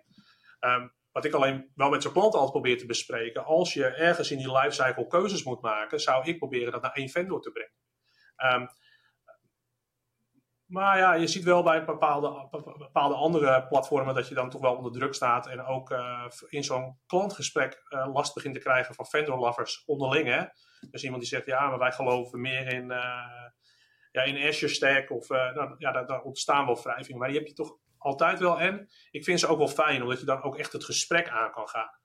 [0.61, 3.45] Um, wat ik alleen wel met zo'n klanten altijd probeer te bespreken.
[3.45, 7.09] Als je ergens in die lifecycle keuzes moet maken, zou ik proberen dat naar één
[7.09, 8.61] vendor te brengen.
[8.63, 8.69] Um,
[10.67, 12.49] maar ja, je ziet wel bij bepaalde,
[12.79, 15.47] bepaalde andere platformen dat je dan toch wel onder druk staat.
[15.47, 20.27] En ook uh, in zo'n klantgesprek uh, last begint te krijgen van vendor lovers onderling.
[20.27, 20.45] Hè?
[20.91, 23.49] Dus iemand die zegt, ja, maar wij geloven meer in, uh,
[24.13, 25.11] ja, in Azure Stack.
[25.11, 27.19] Of nou, ja, daar, daar, ontstaan wel wrijvingen.
[27.19, 28.61] Maar die heb je toch altijd wel.
[28.61, 31.51] En ik vind ze ook wel fijn, omdat je dan ook echt het gesprek aan
[31.51, 32.01] kan gaan.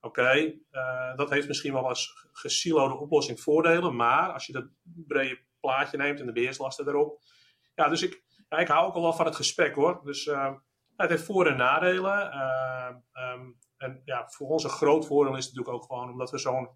[0.00, 0.54] Oké,
[1.16, 3.96] dat heeft misschien wel als gesilode oplossing voordelen.
[3.96, 7.20] Maar als je dat brede plaatje neemt en de beheerslasten erop
[7.76, 10.00] ja, dus ik, ja, ik hou ook al wel van het gesprek hoor.
[10.04, 10.54] Dus uh,
[10.96, 12.32] het heeft voor- en nadelen.
[12.34, 16.38] Uh, um, en ja, voor ons een groot voordeel is natuurlijk ook gewoon omdat we
[16.38, 16.68] zo'n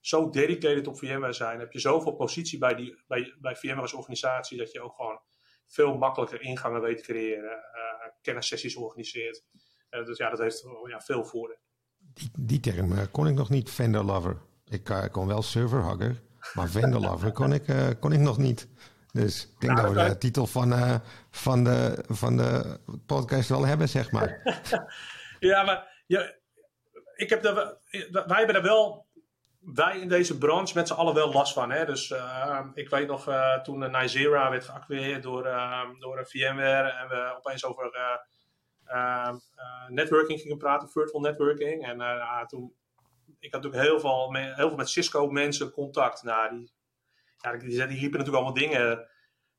[0.00, 1.58] zo dedicated op VMware zijn.
[1.58, 5.20] Heb je zoveel positie bij, die, bij, bij VMware als organisatie dat je ook gewoon
[5.66, 7.50] veel makkelijker ingangen weet te creëren.
[7.50, 9.44] Uh, kennissessies organiseert.
[9.90, 11.62] dus ja, dat heeft ja, veel voordelen.
[11.98, 14.40] Die, die term kon ik nog niet, vendor lover.
[14.64, 16.22] Ik kon wel server hugger,
[16.54, 18.68] maar vendor lover kon ik, kon ik nog niet.
[19.16, 20.94] Dus ik denk nou, dat we de titel van, uh,
[21.30, 24.40] van, de, van de podcast wel hebben, zeg maar.
[25.40, 26.32] ja, maar ja,
[27.14, 27.76] ik heb de,
[28.10, 29.06] wij hebben er wel,
[29.60, 31.70] wij in deze branche met z'n allen wel last van.
[31.70, 31.84] Hè?
[31.84, 35.42] Dus uh, ik weet nog uh, toen Nizera werd geacquireerd door,
[35.98, 37.90] door VMware en we opeens over
[39.88, 41.86] networking gingen praten, virtual networking.
[41.86, 41.98] En
[42.46, 42.74] toen,
[43.38, 46.22] ik had natuurlijk heel veel, heel veel met Cisco mensen contact.
[46.22, 46.70] Nou, die
[47.36, 49.08] ja, die, die riepen natuurlijk allemaal dingen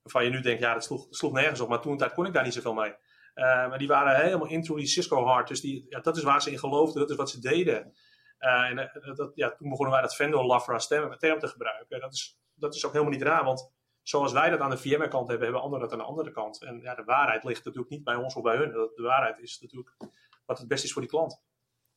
[0.01, 2.33] waarvan je nu denkt, ja, dat sloeg, sloeg nergens op, maar toen tijd kon ik
[2.33, 2.95] daar niet zoveel mee.
[3.35, 6.51] maar die waren helemaal into die Cisco hard, dus die, ja, dat is waar ze
[6.51, 7.93] in geloofden, dat is wat ze deden.
[8.37, 8.75] en
[9.15, 11.99] dat, ja, toen begonnen wij dat vendor love stem, term te gebruiken.
[11.99, 15.27] Dat is, dat is ook helemaal niet raar, want zoals wij dat aan de VMware-kant
[15.27, 16.61] hebben, hebben anderen dat aan de andere kant.
[16.63, 18.71] En ja, de waarheid ligt natuurlijk niet bij ons of bij hun.
[18.71, 19.95] De waarheid is natuurlijk
[20.45, 21.41] wat het beste is voor die klant.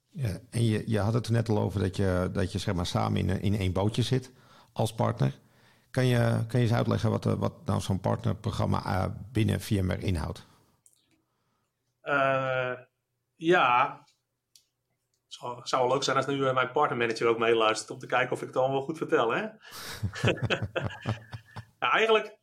[0.08, 2.74] Ja, en je, je had het er net al over dat je, dat je zeg
[2.74, 4.32] maar samen in, in één bootje zit
[4.72, 5.38] als partner.
[5.90, 10.46] Kan je, kan je eens uitleggen wat, wat nou zo'n partnerprogramma uh, binnen VMware inhoudt?
[12.02, 12.72] Uh,
[13.36, 14.00] ja,
[15.38, 18.40] het zou wel leuk zijn als nu mijn partnermanager ook meeluistert om te kijken of
[18.40, 19.30] ik het allemaal goed vertel.
[19.30, 19.40] Hè?
[21.80, 22.38] ja, eigenlijk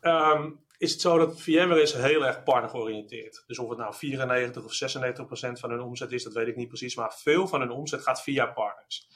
[0.00, 3.44] um, is het zo dat VMware is heel erg partnergeoriënteerd.
[3.46, 6.56] Dus of het nou 94 of 96 procent van hun omzet is, dat weet ik
[6.56, 6.96] niet precies.
[6.96, 9.08] Maar veel van hun omzet gaat via partners.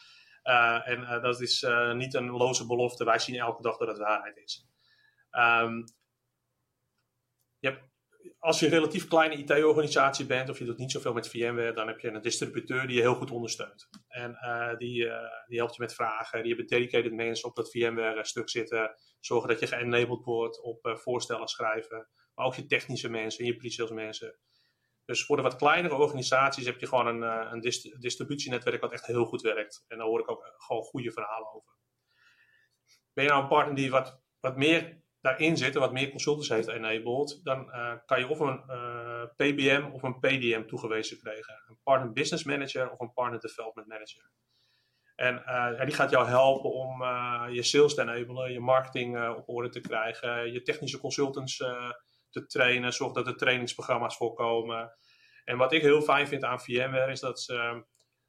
[0.49, 3.05] Uh, en uh, dat is uh, niet een loze belofte.
[3.05, 4.67] Wij zien elke dag dat het waarheid is.
[7.61, 7.83] Hebt,
[8.39, 11.87] als je een relatief kleine IT-organisatie bent, of je doet niet zoveel met VMware, dan
[11.87, 13.89] heb je een distributeur die je heel goed ondersteunt.
[14.09, 14.39] En
[14.79, 15.11] die,
[15.47, 16.43] die helpt je met vragen.
[16.43, 21.49] Die hebben dedicated mensen op dat VMware-stuk zitten zorgen dat je geënabled wordt op voorstellen
[21.49, 22.09] schrijven.
[22.35, 24.39] Maar ook je technische mensen en je pre-sales mensen.
[25.09, 27.61] Dus voor de wat kleinere organisaties heb je gewoon een, uh, een
[28.01, 29.85] distributienetwerk wat echt heel goed werkt.
[29.89, 31.77] En daar hoor ik ook eh, gewoon goede verhalen over.
[33.13, 36.49] Ben je nou een partner die wat, wat meer daarin zit en wat meer consultants
[36.49, 41.63] heeft enabled, dan uh, kan je of een uh, PBM of een PDM toegewezen krijgen.
[41.69, 44.31] Een partner business manager of een partner development manager.
[45.15, 45.43] En
[45.85, 47.03] die gaat jou helpen om
[47.53, 51.63] je sales te enablen, je marketing op orde te krijgen, je technische consultants
[52.31, 54.93] te trainen, zorg dat er trainingsprogramma's voorkomen.
[55.45, 57.85] En wat ik heel fijn vind aan VMware is dat ze,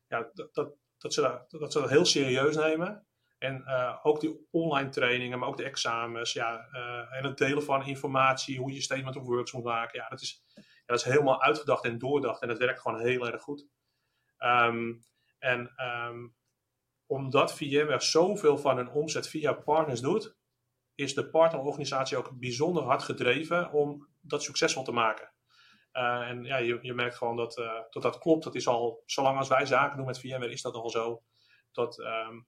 [0.08, 0.54] ja, dat,
[0.98, 3.08] dat, ze, dat, dat ze heel serieus nemen.
[3.38, 3.64] En
[4.04, 6.68] ook die online trainingen, maar ook de examens, ja,
[7.12, 10.00] en het delen van informatie, hoe je statement of works moet maken.
[10.00, 13.28] Ja, dat is, ja, dat is helemaal uitgedacht en doordacht en dat werkt gewoon heel
[13.28, 13.68] erg goed.
[14.40, 15.04] Um,
[15.40, 15.72] en
[16.08, 16.36] um,
[17.06, 20.38] omdat VMware zoveel van hun omzet via partners doet,
[21.00, 25.34] is de partnerorganisatie ook bijzonder hard gedreven om dat succesvol te maken.
[25.94, 28.44] Uh, en ja, je, je, merkt gewoon dat, uh, dat dat klopt.
[28.44, 31.24] Dat is al, zolang als wij zaken doen met VMware, is dat al zo.
[31.72, 32.48] Dat, um,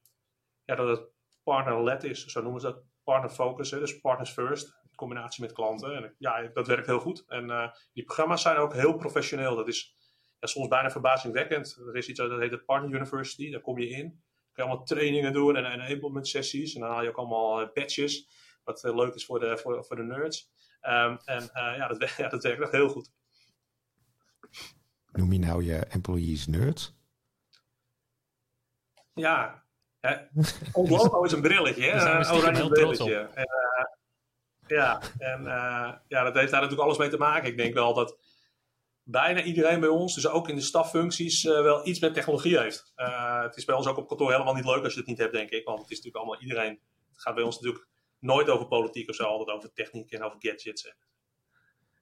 [0.64, 1.10] ja, dat het
[1.44, 2.84] partner-led is, zo noemen ze dat.
[3.04, 5.96] Partner focus, dus partners first, in combinatie met klanten.
[5.96, 7.24] En ja, dat werkt heel goed.
[7.28, 9.56] En uh, die programma's zijn ook heel professioneel.
[9.56, 9.96] Dat is
[10.40, 11.78] ja, soms bijna verbazingwekkend.
[11.88, 14.24] Er is iets dat heet de Partner University, daar kom je in
[14.62, 16.74] allemaal trainingen doen en enablement sessies.
[16.74, 18.28] En dan haal je ook allemaal eh, badges,
[18.63, 20.52] wat uh, leuk is voor de, voor, voor de nerds.
[20.82, 23.12] Um, en uh, ja, dat, ja, dat werkt echt heel goed.
[25.12, 27.00] Noem je nou je employees nerds?
[29.13, 29.63] Ja,
[30.71, 32.19] ons logo is een brilletje, hè?
[32.19, 33.15] een oranje brilletje.
[33.15, 33.47] En,
[34.67, 35.43] ja, en
[36.08, 37.50] ja, dat heeft daar natuurlijk alles mee te maken.
[37.50, 38.17] Ik denk wel dat
[39.12, 42.91] bijna iedereen bij ons, dus ook in de staffuncties, uh, wel iets met technologie heeft.
[42.95, 45.17] Uh, het is bij ons ook op kantoor helemaal niet leuk als je het niet
[45.17, 45.65] hebt, denk ik.
[45.65, 46.80] Want het is natuurlijk allemaal iedereen.
[47.12, 47.88] Het gaat bij ons natuurlijk
[48.19, 50.93] nooit over politiek of zo, altijd over techniek en over gadgets.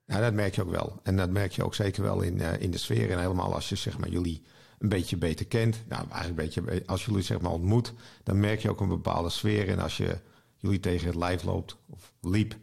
[0.06, 1.00] Ja, dat merk je ook wel.
[1.04, 3.12] En dat merk je ook zeker wel in, uh, in de sfeer.
[3.12, 4.44] En helemaal als je zeg maar, jullie
[4.80, 5.84] een beetje beter kent.
[5.88, 7.94] Nou, eigenlijk een beetje, als jullie zeg maar ontmoet,
[8.24, 9.70] dan merk je ook een bepaalde sfeer.
[9.70, 10.20] En als je
[10.58, 12.56] jullie tegen het lijf loopt of liep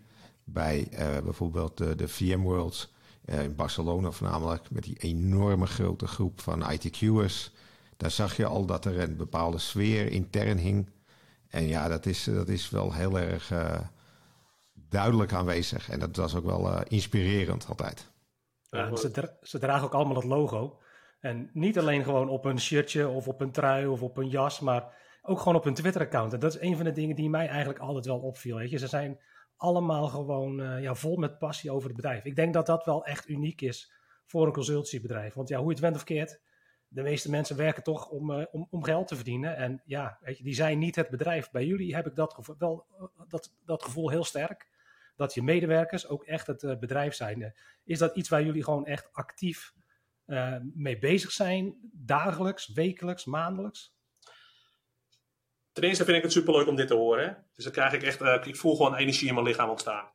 [0.44, 0.88] bij
[1.24, 2.95] bijvoorbeeld de, de VMworlds uh,
[3.26, 7.52] in Barcelona voornamelijk, met die enorme grote groep van ITQ'ers.
[7.96, 10.90] Daar zag je al dat er een bepaalde sfeer intern hing.
[11.48, 13.80] En ja, dat is, dat is wel heel erg uh,
[14.88, 15.90] duidelijk aanwezig.
[15.90, 18.10] En dat was ook wel uh, inspirerend altijd.
[18.70, 20.80] Ja, ze, dra ze, dragen ook allemaal het logo.
[21.20, 24.60] En niet alleen gewoon op een shirtje of op een trui of op een jas,
[24.60, 26.32] maar ook gewoon op hun Twitter-account.
[26.32, 28.56] En dat is een van de dingen die mij eigenlijk altijd wel opviel.
[28.56, 28.78] Weet je.
[28.78, 29.18] Ze zijn
[29.57, 32.25] allemaal gewoon uh, ja, vol met passie over het bedrijf.
[32.25, 33.92] Ik denk dat dat wel echt uniek is
[34.27, 35.35] voor een consultiebedrijf.
[35.35, 36.40] Want ja, hoe je het went of keert,
[36.88, 39.57] de meeste mensen werken toch om, uh, om, om geld te verdienen.
[39.57, 41.51] En ja, weet je, die zijn niet het bedrijf.
[41.51, 44.69] Bij jullie heb ik dat gevoel, wel, uh, dat, dat gevoel heel sterk.
[45.16, 47.55] Dat je medewerkers ook echt het bedrijf zijn.
[47.85, 49.75] is dat iets waar jullie gewoon echt actief
[50.75, 51.90] mee bezig zijn?
[51.92, 53.95] Dagelijks, wekelijks, maandelijks?
[55.76, 57.46] Ten eerste vind ik het superleuk om dit te horen.
[57.54, 60.10] Dus dan krijg ik echt, uh, ik voel gewoon energie in mijn lichaam ontstaan.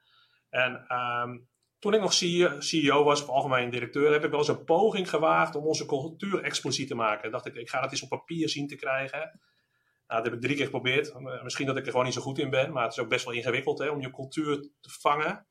[0.50, 2.14] En um, toen ik nog
[2.60, 6.44] CEO was, of algemeen directeur, heb ik wel eens een poging gewaagd om onze cultuur
[6.44, 7.32] expliciet te maken.
[7.32, 9.20] dacht ik, ik ga dat eens op papier zien te krijgen.
[10.08, 11.12] Nou, dat heb ik drie keer geprobeerd.
[11.12, 13.10] Eh, misschien dat ik er gewoon niet zo goed in ben, maar het is ook
[13.10, 15.48] best wel ingewikkeld hè, om je cultuur te vangen.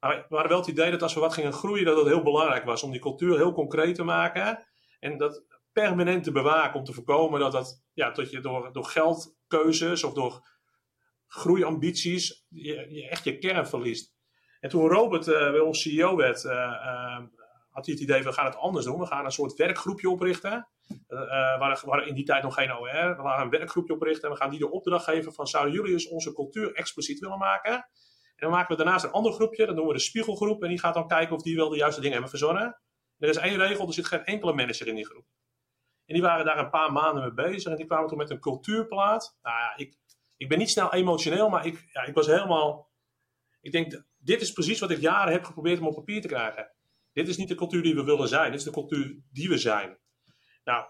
[0.00, 2.22] Maar we hadden wel het idee dat als we wat gingen groeien, dat het heel
[2.22, 4.66] belangrijk was om die cultuur heel concreet te maken.
[5.00, 8.84] En dat permanent te bewaken om te voorkomen dat, dat, ja, dat je door, door
[8.84, 10.48] geldkeuzes of door
[11.26, 14.14] groeiambities, je, je, echt je kern verliest.
[14.60, 16.42] En toen Robert uh, bij ons CEO werd,
[17.72, 18.98] had hij het idee, we gaan het anders doen.
[18.98, 20.68] We gaan een soort werkgroepje oprichten.
[21.06, 23.16] Waar, waar, in die tijd nog geen OR.
[23.16, 26.10] We gaan een werkgroepje oprichten en we gaan die de opdracht geven van zouden jullie
[26.10, 27.72] onze cultuur expliciet willen maken?
[27.72, 30.62] En dan maken we daarnaast een ander groepje, dat noemen we de spiegelgroep.
[30.62, 32.80] En die gaat dan kijken of die wel de juiste dingen hebben verzonnen.
[33.18, 35.24] er is één regel, er zit geen enkele manager in die groep.
[36.12, 38.40] En die waren daar een paar maanden mee bezig en die kwamen toen met een
[38.40, 39.38] cultuurplaat.
[39.42, 39.96] Nou ja, ik,
[40.36, 42.90] ik ben niet snel emotioneel, maar ik, ja, ik was helemaal...
[43.60, 46.72] Ik denk, dit is precies wat ik jaren heb geprobeerd om op papier te krijgen.
[47.12, 49.58] Dit is niet de cultuur die we willen zijn, dit is de cultuur die we
[49.58, 49.98] zijn.
[50.64, 50.84] Nou,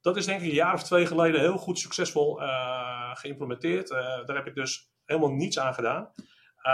[0.00, 3.90] dat is denk ik een jaar of twee geleden heel goed succesvol uh, geïmplementeerd.
[3.90, 6.12] Uh, daar heb ik dus helemaal niets aan gedaan.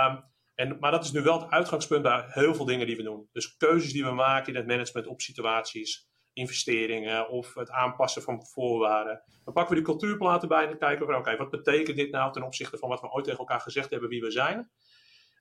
[0.09, 3.03] Um, en, maar dat is nu wel het uitgangspunt bij heel veel dingen die we
[3.03, 3.29] doen.
[3.33, 8.47] Dus keuzes die we maken in het management op situaties, investeringen of het aanpassen van
[8.47, 9.23] voorwaarden.
[9.45, 12.43] Dan pakken we die cultuurplaten bij en kijken we, oké, wat betekent dit nou ten
[12.43, 14.71] opzichte van wat we ooit tegen elkaar gezegd hebben wie we zijn?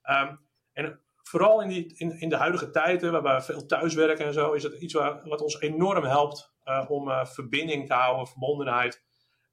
[0.10, 0.40] Um,
[0.74, 4.52] en vooral in, die, in, in de huidige tijden, waarbij we veel thuiswerken en zo,
[4.52, 9.04] is het iets wat ons enorm helpt uh, om uh, verbinding te houden, verbondenheid.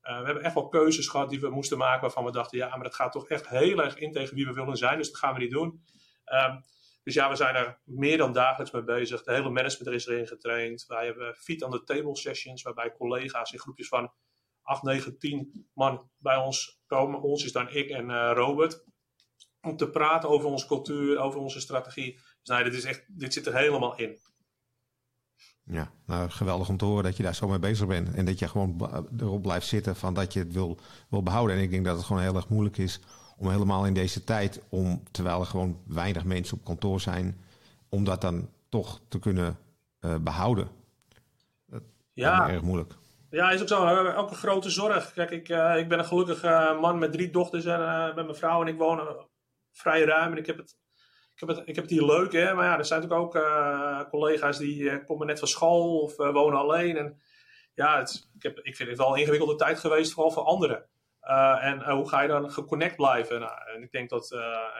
[0.03, 2.68] Uh, we hebben echt wel keuzes gehad die we moesten maken waarvan we dachten, ja,
[2.68, 5.18] maar dat gaat toch echt heel erg in tegen wie we willen zijn, dus dat
[5.18, 5.85] gaan we niet doen.
[6.26, 6.62] Um,
[7.02, 9.22] dus ja, we zijn er meer dan dagelijks mee bezig.
[9.22, 10.84] De hele management is erin getraind.
[10.86, 14.12] Wij hebben feet on the table sessions, waarbij collega's in groepjes van
[14.62, 17.22] 8, 9, 10 man bij ons komen.
[17.22, 18.84] Ons is dan ik en Robert
[19.60, 22.20] om te praten over onze cultuur, over onze strategie.
[22.42, 24.18] Dus dit, is echt, dit zit er helemaal in.
[25.64, 28.14] Ja, nou, geweldig om te horen dat je daar zo mee bezig bent.
[28.14, 30.78] En dat je gewoon erop blijft zitten van dat je het wil,
[31.10, 31.56] wil behouden.
[31.56, 33.00] En ik denk dat het gewoon heel erg moeilijk is
[33.40, 37.44] om helemaal in deze tijd, om, terwijl er gewoon weinig mensen op kantoor zijn,
[37.88, 39.59] om dat dan toch te kunnen
[40.00, 40.68] uh, behouden.
[41.66, 42.48] Dat ja.
[42.48, 42.94] erg moeilijk.
[43.31, 44.07] Ja, is ook zo.
[44.14, 45.12] Ook een grote zorg.
[45.12, 48.37] Kijk, ik, uh, ik ben een gelukkig uh, man met drie dochters en met mijn
[48.37, 49.26] vrouw en ik woon
[49.72, 50.33] vrij ruim.
[50.33, 50.76] En ik heb het,
[51.35, 52.55] ik heb het, ik heb het hier leuk, hè.
[52.55, 56.18] Maar ja, er zijn natuurlijk ook uh, collega's die uh, komen net van school of
[56.18, 56.96] uh, wonen alleen.
[56.96, 57.20] En
[57.74, 60.88] ja, het, ik, heb, ik vind het wel een ingewikkelde tijd geweest, vooral voor anderen.
[61.61, 63.40] En hoe ga je dan geconnect blijven?
[63.40, 64.33] Nou, en ik denk dat,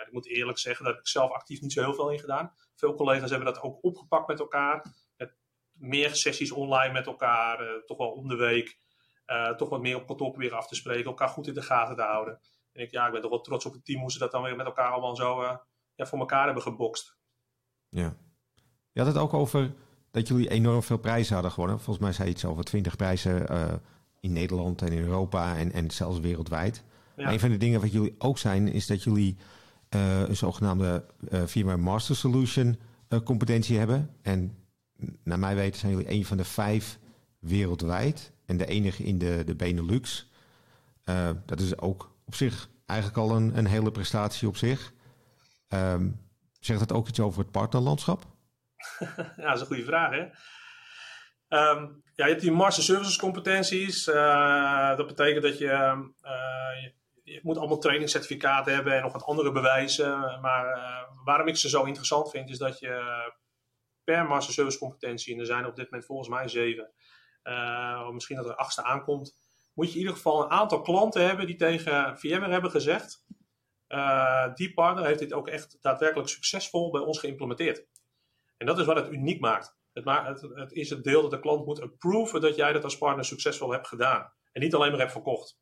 [0.07, 2.53] ik moet eerlijk zeggen, dat ik zelf actief niet zo heel veel in gedaan.
[2.75, 4.87] Veel collega's hebben dat ook opgepakt met elkaar.
[5.17, 5.37] Met
[5.73, 8.79] meer sessies online met elkaar, toch wel om de week.
[9.57, 12.03] toch wat meer op kantoor proberen af te spreken, elkaar goed in de gaten te
[12.03, 12.41] houden.
[12.73, 14.43] En ik, ja, ik ben toch wel trots op het team hoe ze dat dan
[14.43, 15.43] weer met elkaar allemaal zo
[15.95, 17.17] ja, voor elkaar hebben gebokst.
[17.89, 18.17] Ja.
[18.93, 19.75] Je had het ook over
[20.11, 21.81] dat jullie enorm veel prijzen hadden gewonnen.
[21.81, 23.47] Volgens mij zei iets over 20 prijzen
[24.21, 26.83] in Nederland en in Europa en, en zelfs wereldwijd.
[27.17, 27.33] Ja.
[27.33, 29.37] een van de dingen wat jullie ook zijn, is dat jullie
[29.95, 32.79] uh, een zogenaamde uh, firma Master Solution
[33.25, 34.11] competentie hebben.
[34.23, 34.57] En
[35.25, 36.99] naar mijn weten zijn jullie een van de vijf
[37.39, 40.31] wereldwijd en de enige in de, de Benelux.
[41.47, 44.93] dat is ook op zich eigenlijk al een, een hele prestatie op zich.
[45.69, 46.21] Um,
[46.61, 48.27] zegt dat ook iets over het partnerlandschap?
[49.37, 50.11] ja, dat is een goede vraag.
[50.11, 50.25] Hè?
[51.53, 54.07] Um, ja, je hebt die master services competenties.
[54.07, 55.67] Uh, dat betekent dat je,
[56.23, 56.91] uh,
[57.23, 60.41] je, moet allemaal trainingscertificaten hebben en nog wat andere bewijzen.
[60.41, 63.33] Maar uh, waarom ik ze zo interessant vind, is dat je
[64.05, 66.93] per master service competentie, en er zijn op dit moment volgens mij zeven,
[68.13, 69.37] misschien dat er achtste aankomt,
[69.75, 73.25] moet je in ieder geval een aantal klanten hebben die tegen VMware hebben gezegd.
[74.55, 77.87] Die partner heeft dit ook echt daadwerkelijk succesvol bij ons geïmplementeerd.
[78.57, 79.79] En dat is wat het uniek maakt.
[79.93, 82.99] Het, het, het is het deel dat de klant moet approven dat jij dat als
[82.99, 84.33] partner succesvol hebt gedaan.
[84.53, 85.59] En niet alleen maar hebt verkocht.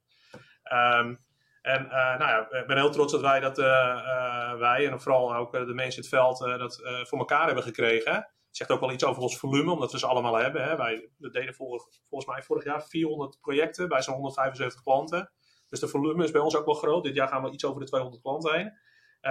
[0.73, 1.27] Um,
[1.63, 5.35] en uh, nou ja, ik ben heel trots dat wij dat, uh, wij en vooral
[5.35, 9.05] ook de mensen in het veld, dat voor elkaar hebben gekregen zegt ook wel iets
[9.05, 10.65] over ons volume, omdat we ze allemaal hebben.
[10.65, 10.77] Hè.
[10.77, 15.33] Wij deden volgens mij vorig jaar 400 projecten bij zo'n 175 klanten.
[15.69, 17.05] Dus de volume is bij ons ook wel groot.
[17.05, 18.73] Dit jaar gaan we iets over de 200 klanten heen.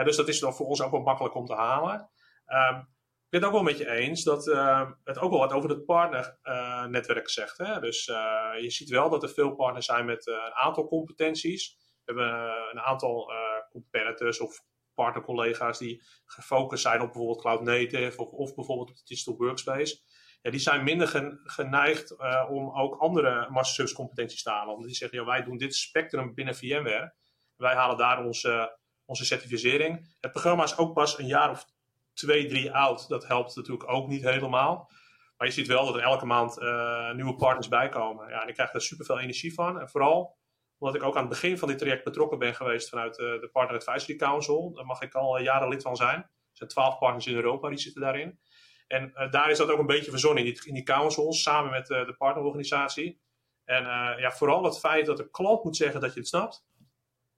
[0.06, 2.10] Dus dat is dan voor ons ook wel makkelijk om te halen.
[2.46, 2.88] Ik
[3.30, 5.86] ben het ook wel met je eens dat uh, het ook wel wat over het
[5.86, 7.58] partnernetwerk zegt.
[7.58, 7.80] Hè?
[7.80, 8.06] Dus
[8.60, 11.76] je ziet wel dat er veel partners zijn met een aantal competenties.
[11.78, 12.34] We hebben
[12.72, 13.32] een aantal
[13.70, 14.64] competitors of
[14.94, 20.00] partnercollega's die gefocust zijn op bijvoorbeeld cloud native of, of bijvoorbeeld op de digital workspace.
[20.42, 22.16] Ja, die zijn minder geneigd
[22.50, 24.74] om ook andere master service competenties te halen.
[24.74, 27.14] Omdat die zeggen, ja, wij doen dit spectrum binnen VMware.
[27.56, 30.16] Wij halen daar onze, onze certificering.
[30.20, 31.66] Het programma is ook pas een jaar of
[32.18, 33.08] twee, drie oud.
[33.08, 34.92] Dat helpt natuurlijk ook niet helemaal.
[35.38, 38.30] Maar je ziet wel dat er elke maand uh, nieuwe partners bijkomen.
[38.30, 39.80] Ja, en ik krijg daar super veel energie van.
[39.80, 40.38] En vooral
[40.78, 43.50] omdat ik ook aan het begin van dit traject betrokken ben geweest vanuit uh, de
[43.52, 44.74] Partner Advisory Council.
[44.74, 46.18] Daar mag ik al jaren lid van zijn.
[46.18, 48.40] Er zijn twaalf partners in Europa die zitten daarin.
[48.88, 51.88] En daar is dat ook een beetje verzonnen in die, in die councils, samen met
[51.88, 53.22] de partnerorganisatie.
[53.64, 53.84] En
[54.20, 56.66] ja, vooral het feit dat de klant moet zeggen dat je het snapt.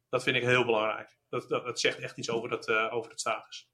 [0.09, 1.17] Dat vind ik heel belangrijk.
[1.29, 3.68] Dat, dat, dat zegt echt iets over, dat, over het status.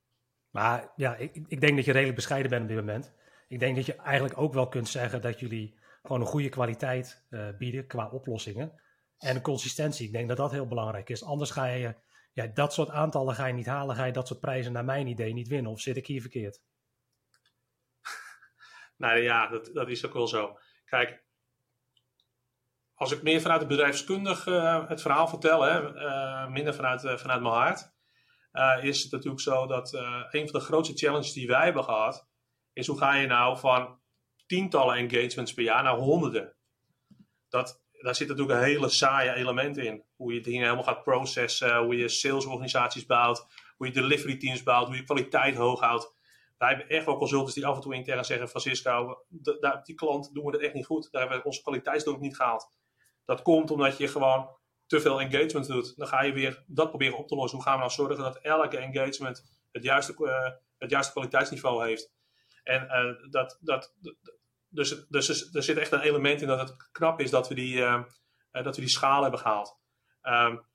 [0.56, 3.14] Maar ja, ik, ik denk dat je redelijk bescheiden bent op dit moment.
[3.48, 7.26] Ik denk dat je eigenlijk ook wel kunt zeggen dat jullie gewoon een goede kwaliteit
[7.58, 8.82] bieden qua oplossingen.
[9.18, 11.24] En consistentie, ik denk dat dat heel belangrijk is.
[11.24, 11.96] Anders ga je,
[12.34, 15.08] ja, dat soort aantallen ga je niet halen, ga je dat soort prijzen naar mijn
[15.08, 15.72] idee niet winnen.
[15.72, 16.62] Of zit ik hier verkeerd?
[18.98, 20.58] nou ja, dat, dat is ook wel zo.
[20.86, 21.24] Kijk,
[22.94, 27.42] als ik meer vanuit het bedrijfskundig uh, het verhaal vertel, hè, uh, minder vanuit, vanuit
[27.42, 27.95] mijn hart,
[28.82, 29.94] is het natuurlijk zo dat
[30.32, 32.28] een van de grootste challenges die wij hebben gehad,
[32.74, 34.00] is hoe ga je nou van
[34.46, 36.56] tientallen engagements per jaar naar honderden.
[37.50, 40.04] Dat, daar zit natuurlijk een hele saaie element in.
[40.16, 44.88] Hoe je dingen helemaal gaat processen, hoe je salesorganisaties bouwt, hoe je delivery teams bouwt,
[44.88, 46.14] hoe je kwaliteit hoog houdt.
[46.58, 49.26] Wij hebben echt wel consultants die af en toe intern zeggen: Francisco,
[49.84, 51.12] die klant doen we het echt niet goed.
[51.12, 52.70] Daar hebben we onze kwaliteitsdoel niet gehaald.
[53.26, 54.50] Dat komt omdat je gewoon
[54.88, 55.98] te veel engagement doet.
[55.98, 57.58] Dan ga je weer dat proberen op te lossen.
[57.58, 62.14] Hoe gaan we nou zorgen dat elke engagement het juiste, uh, het juiste kwaliteitsniveau heeft?
[62.64, 63.94] En uh, dat, dat,
[64.70, 67.78] dus, dus er zit echt een element in dat het knap is dat we die,
[67.78, 68.04] uh,
[68.52, 69.78] dat we die schaal hebben gehaald.
[70.24, 70.66] Um,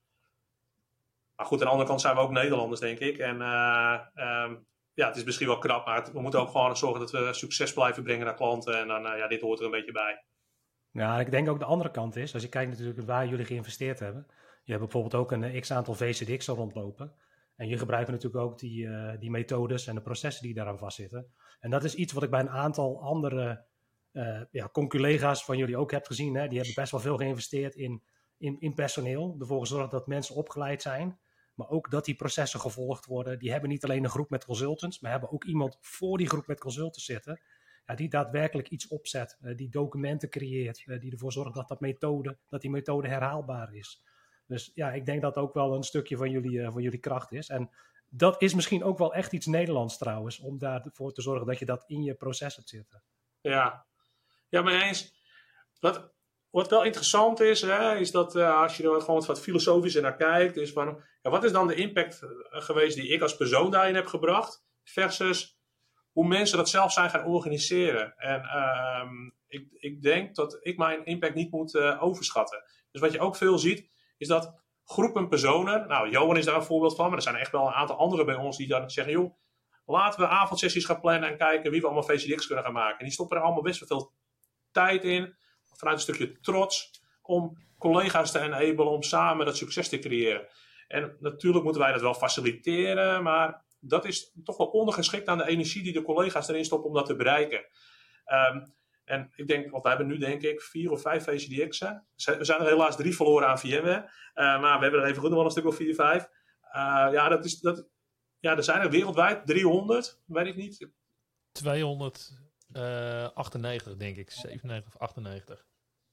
[1.36, 3.18] maar goed, aan de andere kant zijn we ook Nederlanders, denk ik.
[3.18, 7.10] En um, ja, het is misschien wel krap, maar we moeten ook gewoon zorgen dat
[7.10, 8.78] we succes blijven brengen naar klanten.
[8.78, 10.24] En dan, ja, dit hoort er een beetje bij.
[10.92, 13.98] Ja, ik denk ook de andere kant is, als je kijkt natuurlijk waar jullie geïnvesteerd
[13.98, 14.26] hebben.
[14.64, 17.14] Je hebt bijvoorbeeld ook een x-aantal VCDX'en rondlopen.
[17.56, 21.32] En je gebruikt natuurlijk ook die, uh, die methodes en de processen die daaraan vastzitten.
[21.60, 23.64] En dat is iets wat ik bij een aantal andere
[24.12, 26.34] uh, ja, collega's van jullie ook heb gezien.
[26.34, 26.48] Hè?
[26.48, 28.02] Die hebben best wel veel geïnvesteerd in,
[28.36, 29.36] in, in personeel.
[29.38, 31.18] Ervoor gezorgd dat mensen opgeleid zijn.
[31.54, 33.38] Maar ook dat die processen gevolgd worden.
[33.38, 36.46] Die hebben niet alleen een groep met consultants, maar hebben ook iemand voor die groep
[36.46, 37.40] met consultants zitten.
[37.90, 41.80] Ja, die daadwerkelijk iets opzet, uh, die documenten creëert, uh, die ervoor zorgt dat, dat,
[41.80, 44.02] methode, dat die methode herhaalbaar is.
[44.46, 47.48] Dus ja, ik denk dat ook wel een stukje van jullie, van jullie kracht is.
[47.48, 47.70] En
[48.08, 51.64] dat is misschien ook wel echt iets Nederlands trouwens, om daarvoor te zorgen dat je
[51.64, 53.02] dat in je proces hebt zitten.
[53.40, 53.86] Ja,
[54.48, 55.14] ja maar eens.
[55.80, 56.12] Wat,
[56.50, 60.56] wat wel interessant is, hè, is dat als je er gewoon wat filosofischer naar kijkt,
[60.56, 64.06] is van ja, wat is dan de impact geweest die ik als persoon daarin heb
[64.06, 65.59] gebracht, versus
[66.12, 68.14] hoe mensen dat zelf zijn gaan organiseren.
[68.16, 69.10] En uh,
[69.48, 72.62] ik, ik denk dat ik mijn impact niet moet uh, overschatten.
[72.90, 76.62] Dus wat je ook veel ziet, is dat groepen personen, nou Johan is daar een
[76.62, 79.12] voorbeeld van, maar er zijn echt wel een aantal anderen bij ons die dan zeggen,
[79.12, 79.34] joh,
[79.84, 82.98] laten we avondsessies gaan plannen en kijken wie we allemaal VCDX kunnen gaan maken.
[82.98, 84.12] En die stoppen er allemaal best wel veel
[84.70, 85.36] tijd in
[85.76, 86.90] vanuit een stukje trots
[87.22, 90.48] om collega's te enablen om samen dat succes te creëren.
[90.88, 95.48] En natuurlijk moeten wij dat wel faciliteren, maar dat is toch wel ondergeschikt aan de
[95.48, 97.64] energie die de collega's erin stoppen om dat te bereiken.
[98.52, 102.06] Um, en ik denk, want we hebben nu denk ik vier of vijf VCDX'en.
[102.14, 104.10] We zijn er helaas drie verloren aan VMware.
[104.34, 106.22] Uh, maar we hebben er even goed nog wel een stuk of vier, vijf.
[106.22, 106.28] Uh,
[107.12, 107.86] ja, dat is, dat,
[108.38, 110.88] ja, er zijn er wereldwijd 300, weet ik niet.
[111.52, 115.68] 298 denk ik, 97 of 98.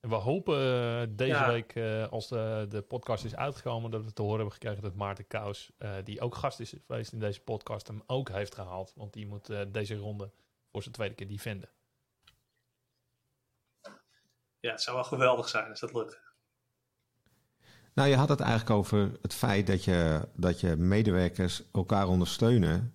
[0.07, 1.47] En we hopen uh, deze ja.
[1.47, 4.95] week, uh, als de, de, podcast is uitgekomen, dat we te horen hebben gekregen dat
[4.95, 8.93] Maarten Kous, uh, die ook gast is geweest in deze podcast, hem ook heeft gehaald.
[8.95, 10.31] Want die moet deze ronde
[10.71, 11.69] voor zijn tweede keer defenden.
[14.59, 16.19] Ja, het zou wel geweldig zijn als dat lukt.
[17.93, 22.93] Nou, je had het eigenlijk over het feit dat je, dat je medewerkers elkaar ondersteunen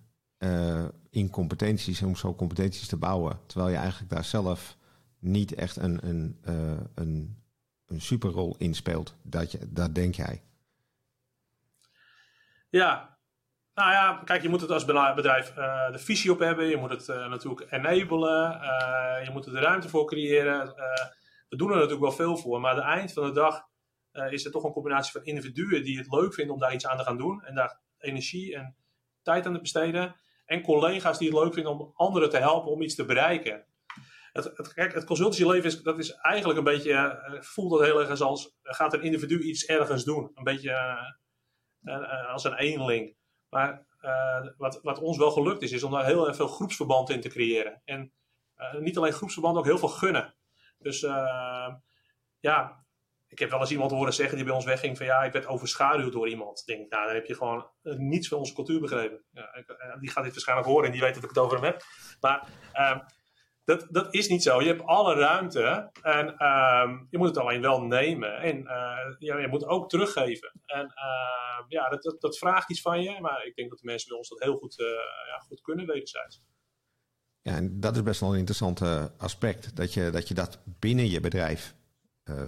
[1.09, 3.39] in competenties, om zo competenties te bouwen.
[3.45, 4.77] Terwijl je eigenlijk daar zelf
[5.23, 7.43] niet echt een, een, uh, een,
[7.85, 9.15] een superrol inspeelt.
[9.21, 10.41] Dat, je, dat denk jij?
[12.69, 13.17] Ja,
[13.73, 16.65] nou ja, kijk, je moet het als bedrijf uh, de visie op hebben.
[16.65, 18.59] Je moet het uh, natuurlijk enablen.
[19.23, 20.65] je moet er de ruimte voor creëren.
[21.49, 22.59] we doen er natuurlijk wel veel voor.
[22.59, 23.61] Maar aan het eind van de dag
[24.29, 26.97] is het toch een combinatie van individuen die het leuk vinden om daar iets aan
[26.97, 27.43] te gaan doen.
[27.43, 28.75] En daar energie en
[29.21, 30.15] tijd aan te besteden.
[30.45, 33.65] En collega's die het leuk vinden om anderen te helpen om iets te bereiken
[34.33, 37.99] het, het, kijk, het consultancyleven is, dat is eigenlijk een beetje, uh, voelt dat heel
[37.99, 40.31] erg als, gaat een individu iets ergens doen.
[40.35, 40.69] Een beetje
[41.81, 43.15] uh, uh, als een eenling.
[43.49, 43.85] Maar
[44.57, 47.29] wat, wat ons wel gelukt is, is om daar heel erg veel groepsverband in te
[47.29, 47.81] creëren.
[47.85, 48.13] En
[48.79, 50.35] niet alleen groepsverband, ook heel veel gunnen.
[50.77, 50.99] Dus
[52.39, 52.85] ja,
[53.27, 55.45] ik heb wel eens iemand horen zeggen die bij ons wegging van ja, ik werd
[55.45, 56.63] overschaduwd door iemand.
[56.65, 59.23] denk ik, nou, dan heb je gewoon niets van onze cultuur begrepen.
[59.31, 59.51] Ja,
[59.99, 61.83] die gaat dit waarschijnlijk horen en die weet dat ik het over hem heb.
[62.19, 62.99] Maar ehm,
[63.63, 64.61] dat, dat is niet zo.
[64.61, 68.37] Je hebt alle ruimte en um, je moet het alleen wel nemen.
[68.37, 70.51] En uh, ja, je moet ook teruggeven.
[70.65, 73.21] En uh, ja, dat, dat, vraagt iets van je.
[73.21, 74.87] Maar ik denk dat de mensen bij ons dat heel goed, uh,
[75.27, 76.41] ja, goed kunnen, wederzijds.
[77.41, 78.81] Ja, en dat is best wel een interessant
[79.17, 79.75] aspect.
[79.75, 81.75] Dat je, dat je dat binnen je bedrijf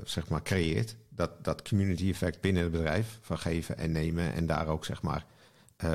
[0.03, 0.95] zeg maar creëert.
[1.09, 5.01] Dat, dat community effect binnen het bedrijf van geven en nemen en daar ook zeg
[5.01, 5.25] maar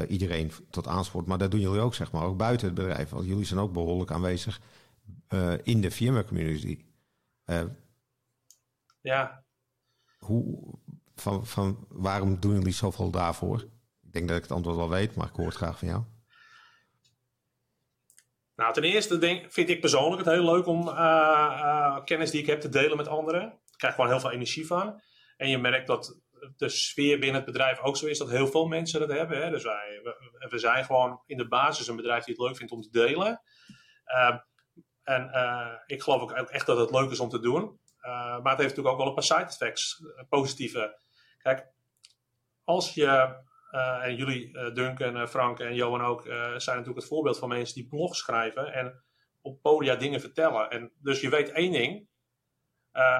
[0.08, 1.26] iedereen tot aanspoort.
[1.26, 3.10] Maar dat doen jullie ook zeg maar ook buiten het bedrijf.
[3.10, 4.60] Want jullie zijn ook behoorlijk aanwezig
[5.62, 6.84] in de firma community.
[9.00, 9.44] ja.
[10.18, 10.78] Hoe,
[11.14, 13.60] van, van waarom doen jullie zoveel daarvoor?
[14.02, 16.02] Ik denk dat ik het antwoord wel weet, maar ik hoor het graag van jou.
[18.56, 22.40] Nou, ten eerste denk, vind ik persoonlijk het heel leuk om uh, uh, kennis die
[22.40, 23.42] ik heb te delen met anderen.
[23.42, 25.00] Ik krijg gewoon heel veel energie van.
[25.36, 26.20] En je merkt dat
[26.56, 29.42] de sfeer binnen het bedrijf ook zo is dat heel veel mensen dat hebben.
[29.42, 29.50] Hè?
[29.50, 32.72] Dus wij, we, we, zijn gewoon in de basis een bedrijf die het leuk vindt
[32.72, 33.42] om te delen.
[34.06, 34.36] Uh,
[35.10, 35.30] en
[35.86, 37.80] ik geloof ook echt dat het leuk is om te doen.
[38.02, 40.98] maar het heeft natuurlijk ook wel een paar side effects, positieve.
[41.38, 41.66] Kijk,
[42.64, 43.38] als je
[44.02, 47.88] en jullie, Duncan, uh, Frank en Johan ook, zijn natuurlijk het voorbeeld van mensen die
[47.88, 49.04] blogs schrijven en
[49.40, 50.70] op podia dingen vertellen.
[50.70, 52.08] En dus je weet één ding,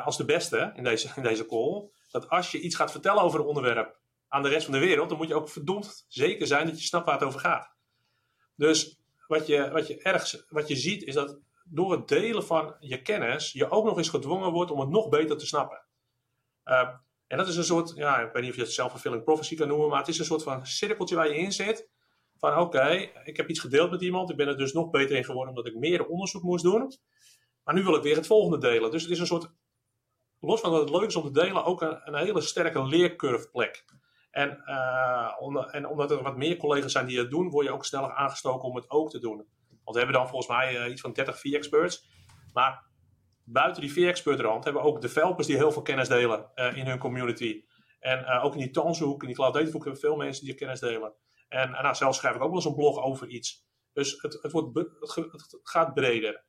[0.05, 3.41] als de beste in deze, in deze call, dat als je iets gaat vertellen over
[3.41, 6.67] een onderwerp aan de rest van de wereld, dan moet je ook verdomd zeker zijn
[6.67, 7.75] dat je snapt waar het over gaat.
[8.57, 11.39] Dus wat je, wat je, erg, wat je ziet is dat
[11.71, 15.09] door het delen van je kennis, je ook nog eens gedwongen wordt om het nog
[15.09, 15.85] beter te snappen.
[17.27, 19.69] En dat is een soort, ja, ik weet niet of je het zelfvervulling prophecy kan
[19.69, 21.89] noemen, maar het is een soort van cirkeltje waar je in zit.
[22.37, 25.25] Van oké, ik heb iets gedeeld met iemand, ik ben er dus nog beter in
[25.25, 26.93] geworden omdat ik meer onderzoek moest doen.
[27.65, 28.91] Maar nu wil ik weer het volgende delen.
[28.91, 29.51] Dus het is een soort,
[30.41, 33.85] los van dat het leuk is om te delen, ook een, hele sterke leercurveplek.
[34.31, 37.85] En, uh, en omdat er wat meer collega's zijn die het doen, word je ook
[37.85, 39.47] sneller aangestoken om het ook te doen.
[39.85, 42.09] Want we hebben dan volgens mij uh, iets van 30 V-experts.
[42.53, 42.85] Maar
[43.45, 46.87] buiten die V-expert rand hebben we ook developers die heel veel kennis delen uh, in
[46.87, 47.65] hun community.
[47.99, 50.81] En uh, ook in die Tanzhoek, in die Cloud Datahoek hebben veel mensen die kennis
[50.81, 51.15] delen.
[51.49, 53.69] En, nou, zelf schrijf ik ook wel eens een blog over iets.
[53.93, 54.79] Dus het, het, wordt,
[55.15, 56.45] het gaat breder.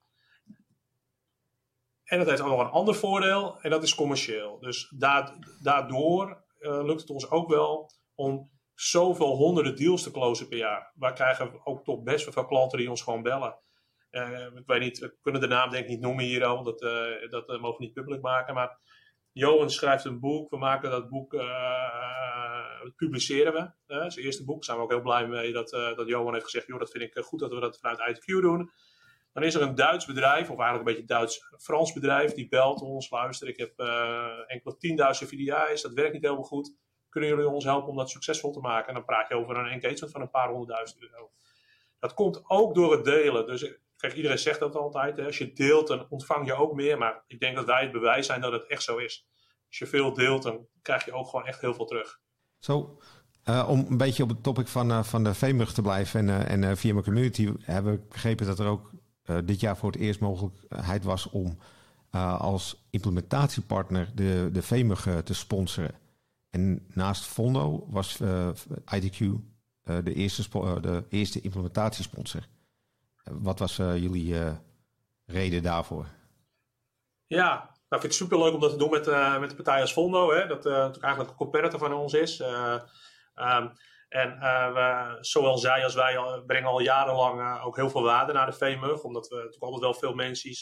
[2.03, 4.59] En dat heeft ook nog een ander voordeel, en dat is commercieel.
[4.59, 4.93] Dus
[5.61, 8.51] daardoor lukt het ons ook wel om
[8.81, 10.91] zoveel honderden deals te closen per jaar.
[10.95, 13.57] Wij krijgen ook toch best wel veel klanten die ons gewoon bellen.
[14.11, 16.81] Uh, ik weet niet, we kunnen de naam denk ik niet noemen hier al, dat,
[16.81, 18.53] uh, dat uh, mogen we niet publiek maken.
[18.53, 18.79] Maar
[19.31, 21.31] Johan schrijft een boek, we maken dat boek,
[22.83, 23.71] dat publiceren we.
[24.09, 26.67] zijn eerste boek, daar zijn we ook heel blij mee dat, dat Johan heeft gezegd,
[26.67, 28.71] joh, dat vind ik goed dat we dat vanuit ITQ doen.
[29.33, 33.09] Dan is er een Duits bedrijf, of eigenlijk een beetje Duits-Frans bedrijf, die belt ons,
[33.09, 33.79] luister, ik heb
[34.47, 36.75] enkele tienduizend VDI's, dat werkt niet helemaal goed.
[37.11, 38.87] Kunnen jullie ons helpen om dat succesvol te maken?
[38.87, 41.29] En dan praat je over een engagement van een paar honderdduizend euro.
[41.99, 43.45] Dat komt ook door het delen.
[43.45, 45.17] Dus Kijk, iedereen zegt dat altijd.
[45.17, 45.25] Hè?
[45.25, 46.97] Als je deelt, dan ontvang je ook meer.
[46.97, 49.27] Maar ik denk dat wij het bewijs zijn dat het echt zo is.
[49.67, 52.19] Als je veel deelt, dan krijg je ook gewoon echt heel veel terug.
[52.59, 52.99] Zo,
[53.45, 56.49] uh, om een beetje op het topic van, uh, van de VMUG te blijven en,
[56.49, 58.91] uh, en via mijn community hebben we begrepen dat er ook
[59.43, 61.57] dit jaar voor het eerst mogelijkheid was om
[62.37, 65.95] als implementatiepartner de, de te sponsoren.
[66.51, 68.19] En naast Fondo was
[68.95, 69.19] IDQ
[69.83, 70.49] de, eerste
[70.81, 72.47] de eerste implementatiesponsor.
[73.23, 74.51] Wat was uh, jullie uh,
[75.25, 76.05] reden daarvoor?
[77.27, 79.81] Ja, nou, ik vind het superleuk om dat te doen met, uh, met de partij
[79.81, 80.33] als Fondo.
[80.33, 82.39] Hè, dat eigenlijk een competitor van ons is.
[82.39, 83.71] Um,
[84.09, 84.39] en
[84.73, 89.01] we, zowel zij als wij brengen al jarenlang ook heel veel waarde naar de VMUG.
[89.01, 90.13] Omdat we natuurlijk altijd wel veel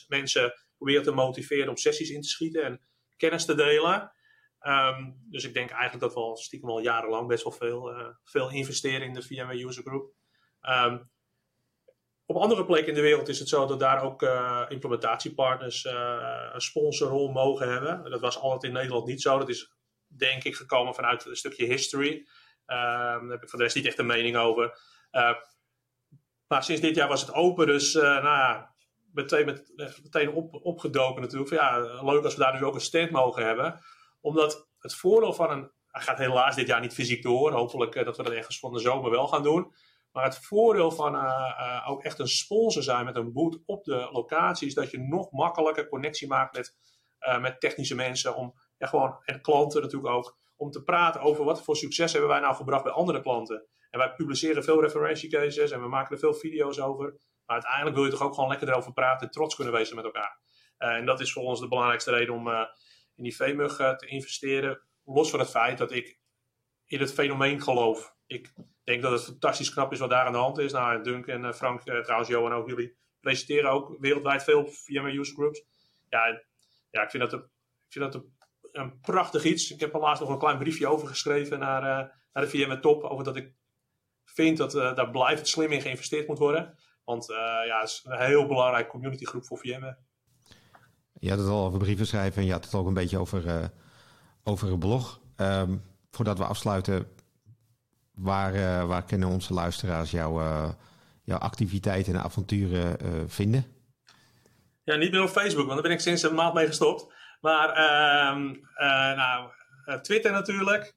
[0.07, 2.81] mensen proberen te motiveren om sessies in te schieten en
[3.17, 4.11] kennis te delen.
[4.61, 7.93] Um, dus ik denk eigenlijk dat we al stiekem al jarenlang best wel veel,
[8.23, 10.13] veel investeren in de VMware User Group.
[10.61, 11.09] Um,
[12.29, 16.49] op andere plekken in de wereld is het zo dat daar ook uh, implementatiepartners uh,
[16.53, 18.11] een sponsorrol mogen hebben.
[18.11, 19.37] Dat was altijd in Nederland niet zo.
[19.37, 19.73] Dat is
[20.07, 22.27] denk ik gekomen vanuit een stukje history.
[22.67, 24.79] Uh, daar heb ik voor de rest niet echt een mening over.
[26.47, 28.75] Maar sinds dit jaar was het open, dus nou ja,
[29.13, 31.51] meteen, met, meteen op, opgedoken natuurlijk.
[31.51, 33.79] ja, leuk als we daar nu ook een stand mogen hebben.
[34.21, 35.71] Omdat het voordeel van een...
[35.87, 37.51] Hij gaat helaas dit jaar niet fysiek door.
[37.51, 39.73] Hopelijk dat we dat ergens van de zomer wel gaan doen.
[40.11, 41.21] Maar het voordeel van uh,
[41.59, 44.99] uh, ook echt een sponsor zijn met een boot op de locatie is dat je
[44.99, 46.75] nog makkelijker connectie maakt met,
[47.41, 48.35] met technische mensen.
[48.35, 50.37] Om, ja, gewoon, en klanten natuurlijk ook.
[50.55, 53.67] Om te praten over wat voor succes hebben wij nou gebracht bij andere klanten.
[53.89, 57.05] En wij publiceren veel referentie cases en we maken er veel video's over.
[57.45, 60.05] Maar uiteindelijk wil je toch ook gewoon lekker erover praten en trots kunnen wezen met
[60.05, 60.41] elkaar.
[60.77, 62.47] en dat is voor ons de belangrijkste reden om
[63.19, 64.81] in die VMUG te investeren.
[65.03, 66.19] Los van het feit dat ik
[66.85, 68.15] in het fenomeen geloof.
[68.25, 68.53] Ik
[68.83, 70.71] denk dat het fantastisch knap is wat daar aan de hand is.
[70.71, 75.01] Nou, Dunk en eh, Frank, eh, trouwens Johan ook, jullie presenteren ook wereldwijd veel via
[75.01, 75.63] mijn user groups.
[76.09, 76.41] Ja,
[76.89, 78.23] ja ik vind dat, een, dat
[78.71, 79.71] een, prachtig iets.
[79.71, 81.81] Ik heb er laatst nog een klein briefje over geschreven naar,
[82.33, 83.03] naar de VMware Top.
[83.03, 83.53] Over dat ik
[84.23, 86.77] vind dat daar blijft slim in geïnvesteerd moet worden.
[87.03, 87.25] Want
[87.65, 89.97] ja, het is een heel belangrijke communitygroep voor VMware.
[91.19, 93.71] Je had het al over brieven schrijven en je had het ook een beetje over,
[94.43, 95.19] over een blog.
[95.35, 95.75] Ehm,
[96.11, 97.07] voordat we afsluiten,
[98.13, 100.41] waar, waar kunnen onze luisteraars jou,
[101.23, 102.97] jouw activiteiten en avonturen
[103.29, 103.65] vinden?
[104.83, 107.13] Ja, niet meer op Facebook, want daar ben ik sinds een maand mee gestopt.
[107.41, 108.55] Maar ehm,
[109.15, 109.49] nou,
[110.01, 110.95] Twitter natuurlijk,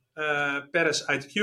[0.70, 1.42] Paris ITQ.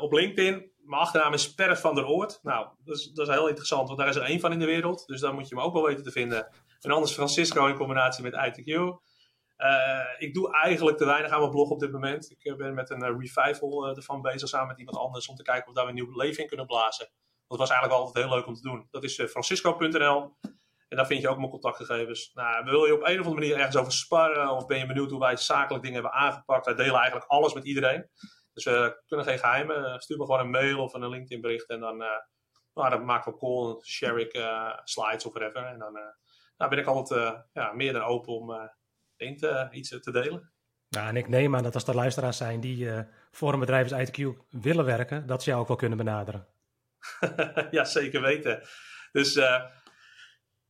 [0.00, 2.38] op LinkedIn mijn achternaam is Perf van der Oort.
[2.42, 4.66] Nou, dat is, dat is heel interessant, want daar is er één van in de
[4.66, 5.06] wereld.
[5.06, 6.48] Dus daar moet je me ook wel weten te vinden.
[6.80, 8.68] En anders Francisco in combinatie met ITQ.
[9.56, 12.30] Eh, ik doe eigenlijk te weinig aan mijn blog op dit moment.
[12.30, 15.42] Ik eh, ben met een uh, revival ervan bezig samen met iemand anders om te
[15.42, 17.08] kijken of daar een nieuw leven in kunnen blazen.
[17.46, 18.86] Dat was eigenlijk altijd heel leuk om te doen.
[18.90, 20.36] Dat is francisco.nl.
[20.88, 22.30] En daar vind je ook mijn contactgegevens.
[22.34, 24.50] Nou, wil je op een of andere manier ergens over sparren?
[24.50, 26.66] Of ben je benieuwd hoe wij zakelijk dingen hebben aangepakt?
[26.66, 28.08] Wij delen eigenlijk alles met iedereen.
[28.52, 29.84] Dus we kunnen geen geheimen.
[29.84, 31.68] Eh, stuur me gewoon een mail of een LinkedIn bericht.
[31.68, 32.08] En dan, uh,
[32.74, 35.64] nou, dan maken we call, share ik uh, slides of whatever.
[35.64, 35.92] En dan
[36.56, 38.70] nou ben ik altijd ja, meer dan open om
[39.16, 40.52] te, iets te delen.
[40.88, 44.08] Ja, en ik neem aan dat als er luisteraars zijn die voor een bedrijf als
[44.08, 46.46] ITQ willen werken, dat ze jou ook wel kunnen benaderen.
[47.70, 48.62] ja, zeker weten.
[49.12, 49.34] Dus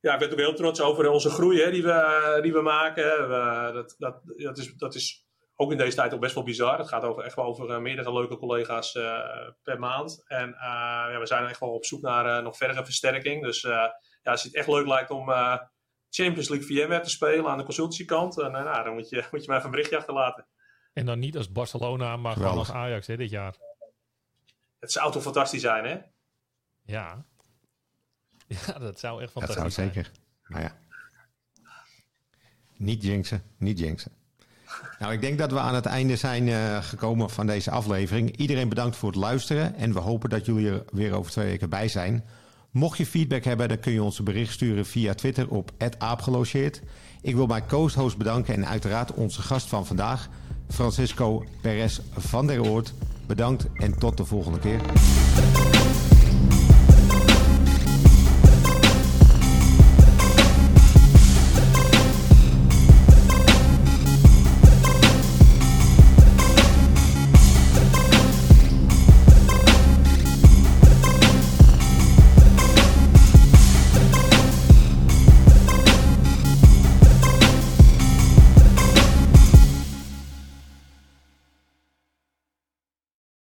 [0.00, 3.28] ja, ik ben ook heel trots over onze groei hè, die, we, die we maken.
[3.74, 5.29] dat, dat, dat, is, dat is
[5.60, 6.78] ook in deze tijd ook best wel bizar.
[6.78, 9.18] Het gaat over, echt wel over uh, meerdere leuke collega's uh,
[9.62, 10.24] per maand.
[10.26, 10.54] En uh,
[11.12, 13.42] ja, we zijn echt wel op zoek naar nog verdere versterking.
[13.42, 15.28] Dus ja, als het echt leuk lijkt om
[16.10, 19.56] Champions League VMware te spelen aan de consultiekant, nou, dan moet je, moet je mij
[19.56, 20.46] even een berichtje achterlaten.
[20.92, 23.54] En dan niet als Barcelona, maar gewoon als Ajax hè, dit jaar.
[24.78, 25.98] Het zou toch fantastisch zijn, hè?
[26.82, 27.24] Ja.
[28.66, 29.86] Ja, dat zou echt fantastisch zijn.
[29.86, 30.22] Dat zou zeker.
[30.46, 30.78] Nou ja.
[32.76, 34.19] Niet jinxen, niet jinxen.
[34.98, 38.36] Nou, ik denk dat we aan het einde zijn uh, gekomen van deze aflevering.
[38.36, 41.70] Iedereen bedankt voor het luisteren en we hopen dat jullie er weer over twee weken
[41.70, 42.24] bij zijn.
[42.70, 46.82] Mocht je feedback hebben, dan kun je ons een bericht sturen via Twitter op aapgelogeerd.
[47.20, 50.28] Ik wil mijn co-host bedanken en uiteraard onze gast van vandaag,
[50.68, 52.92] Francisco Perez van der Oort.
[53.26, 54.80] Bedankt en tot de volgende keer.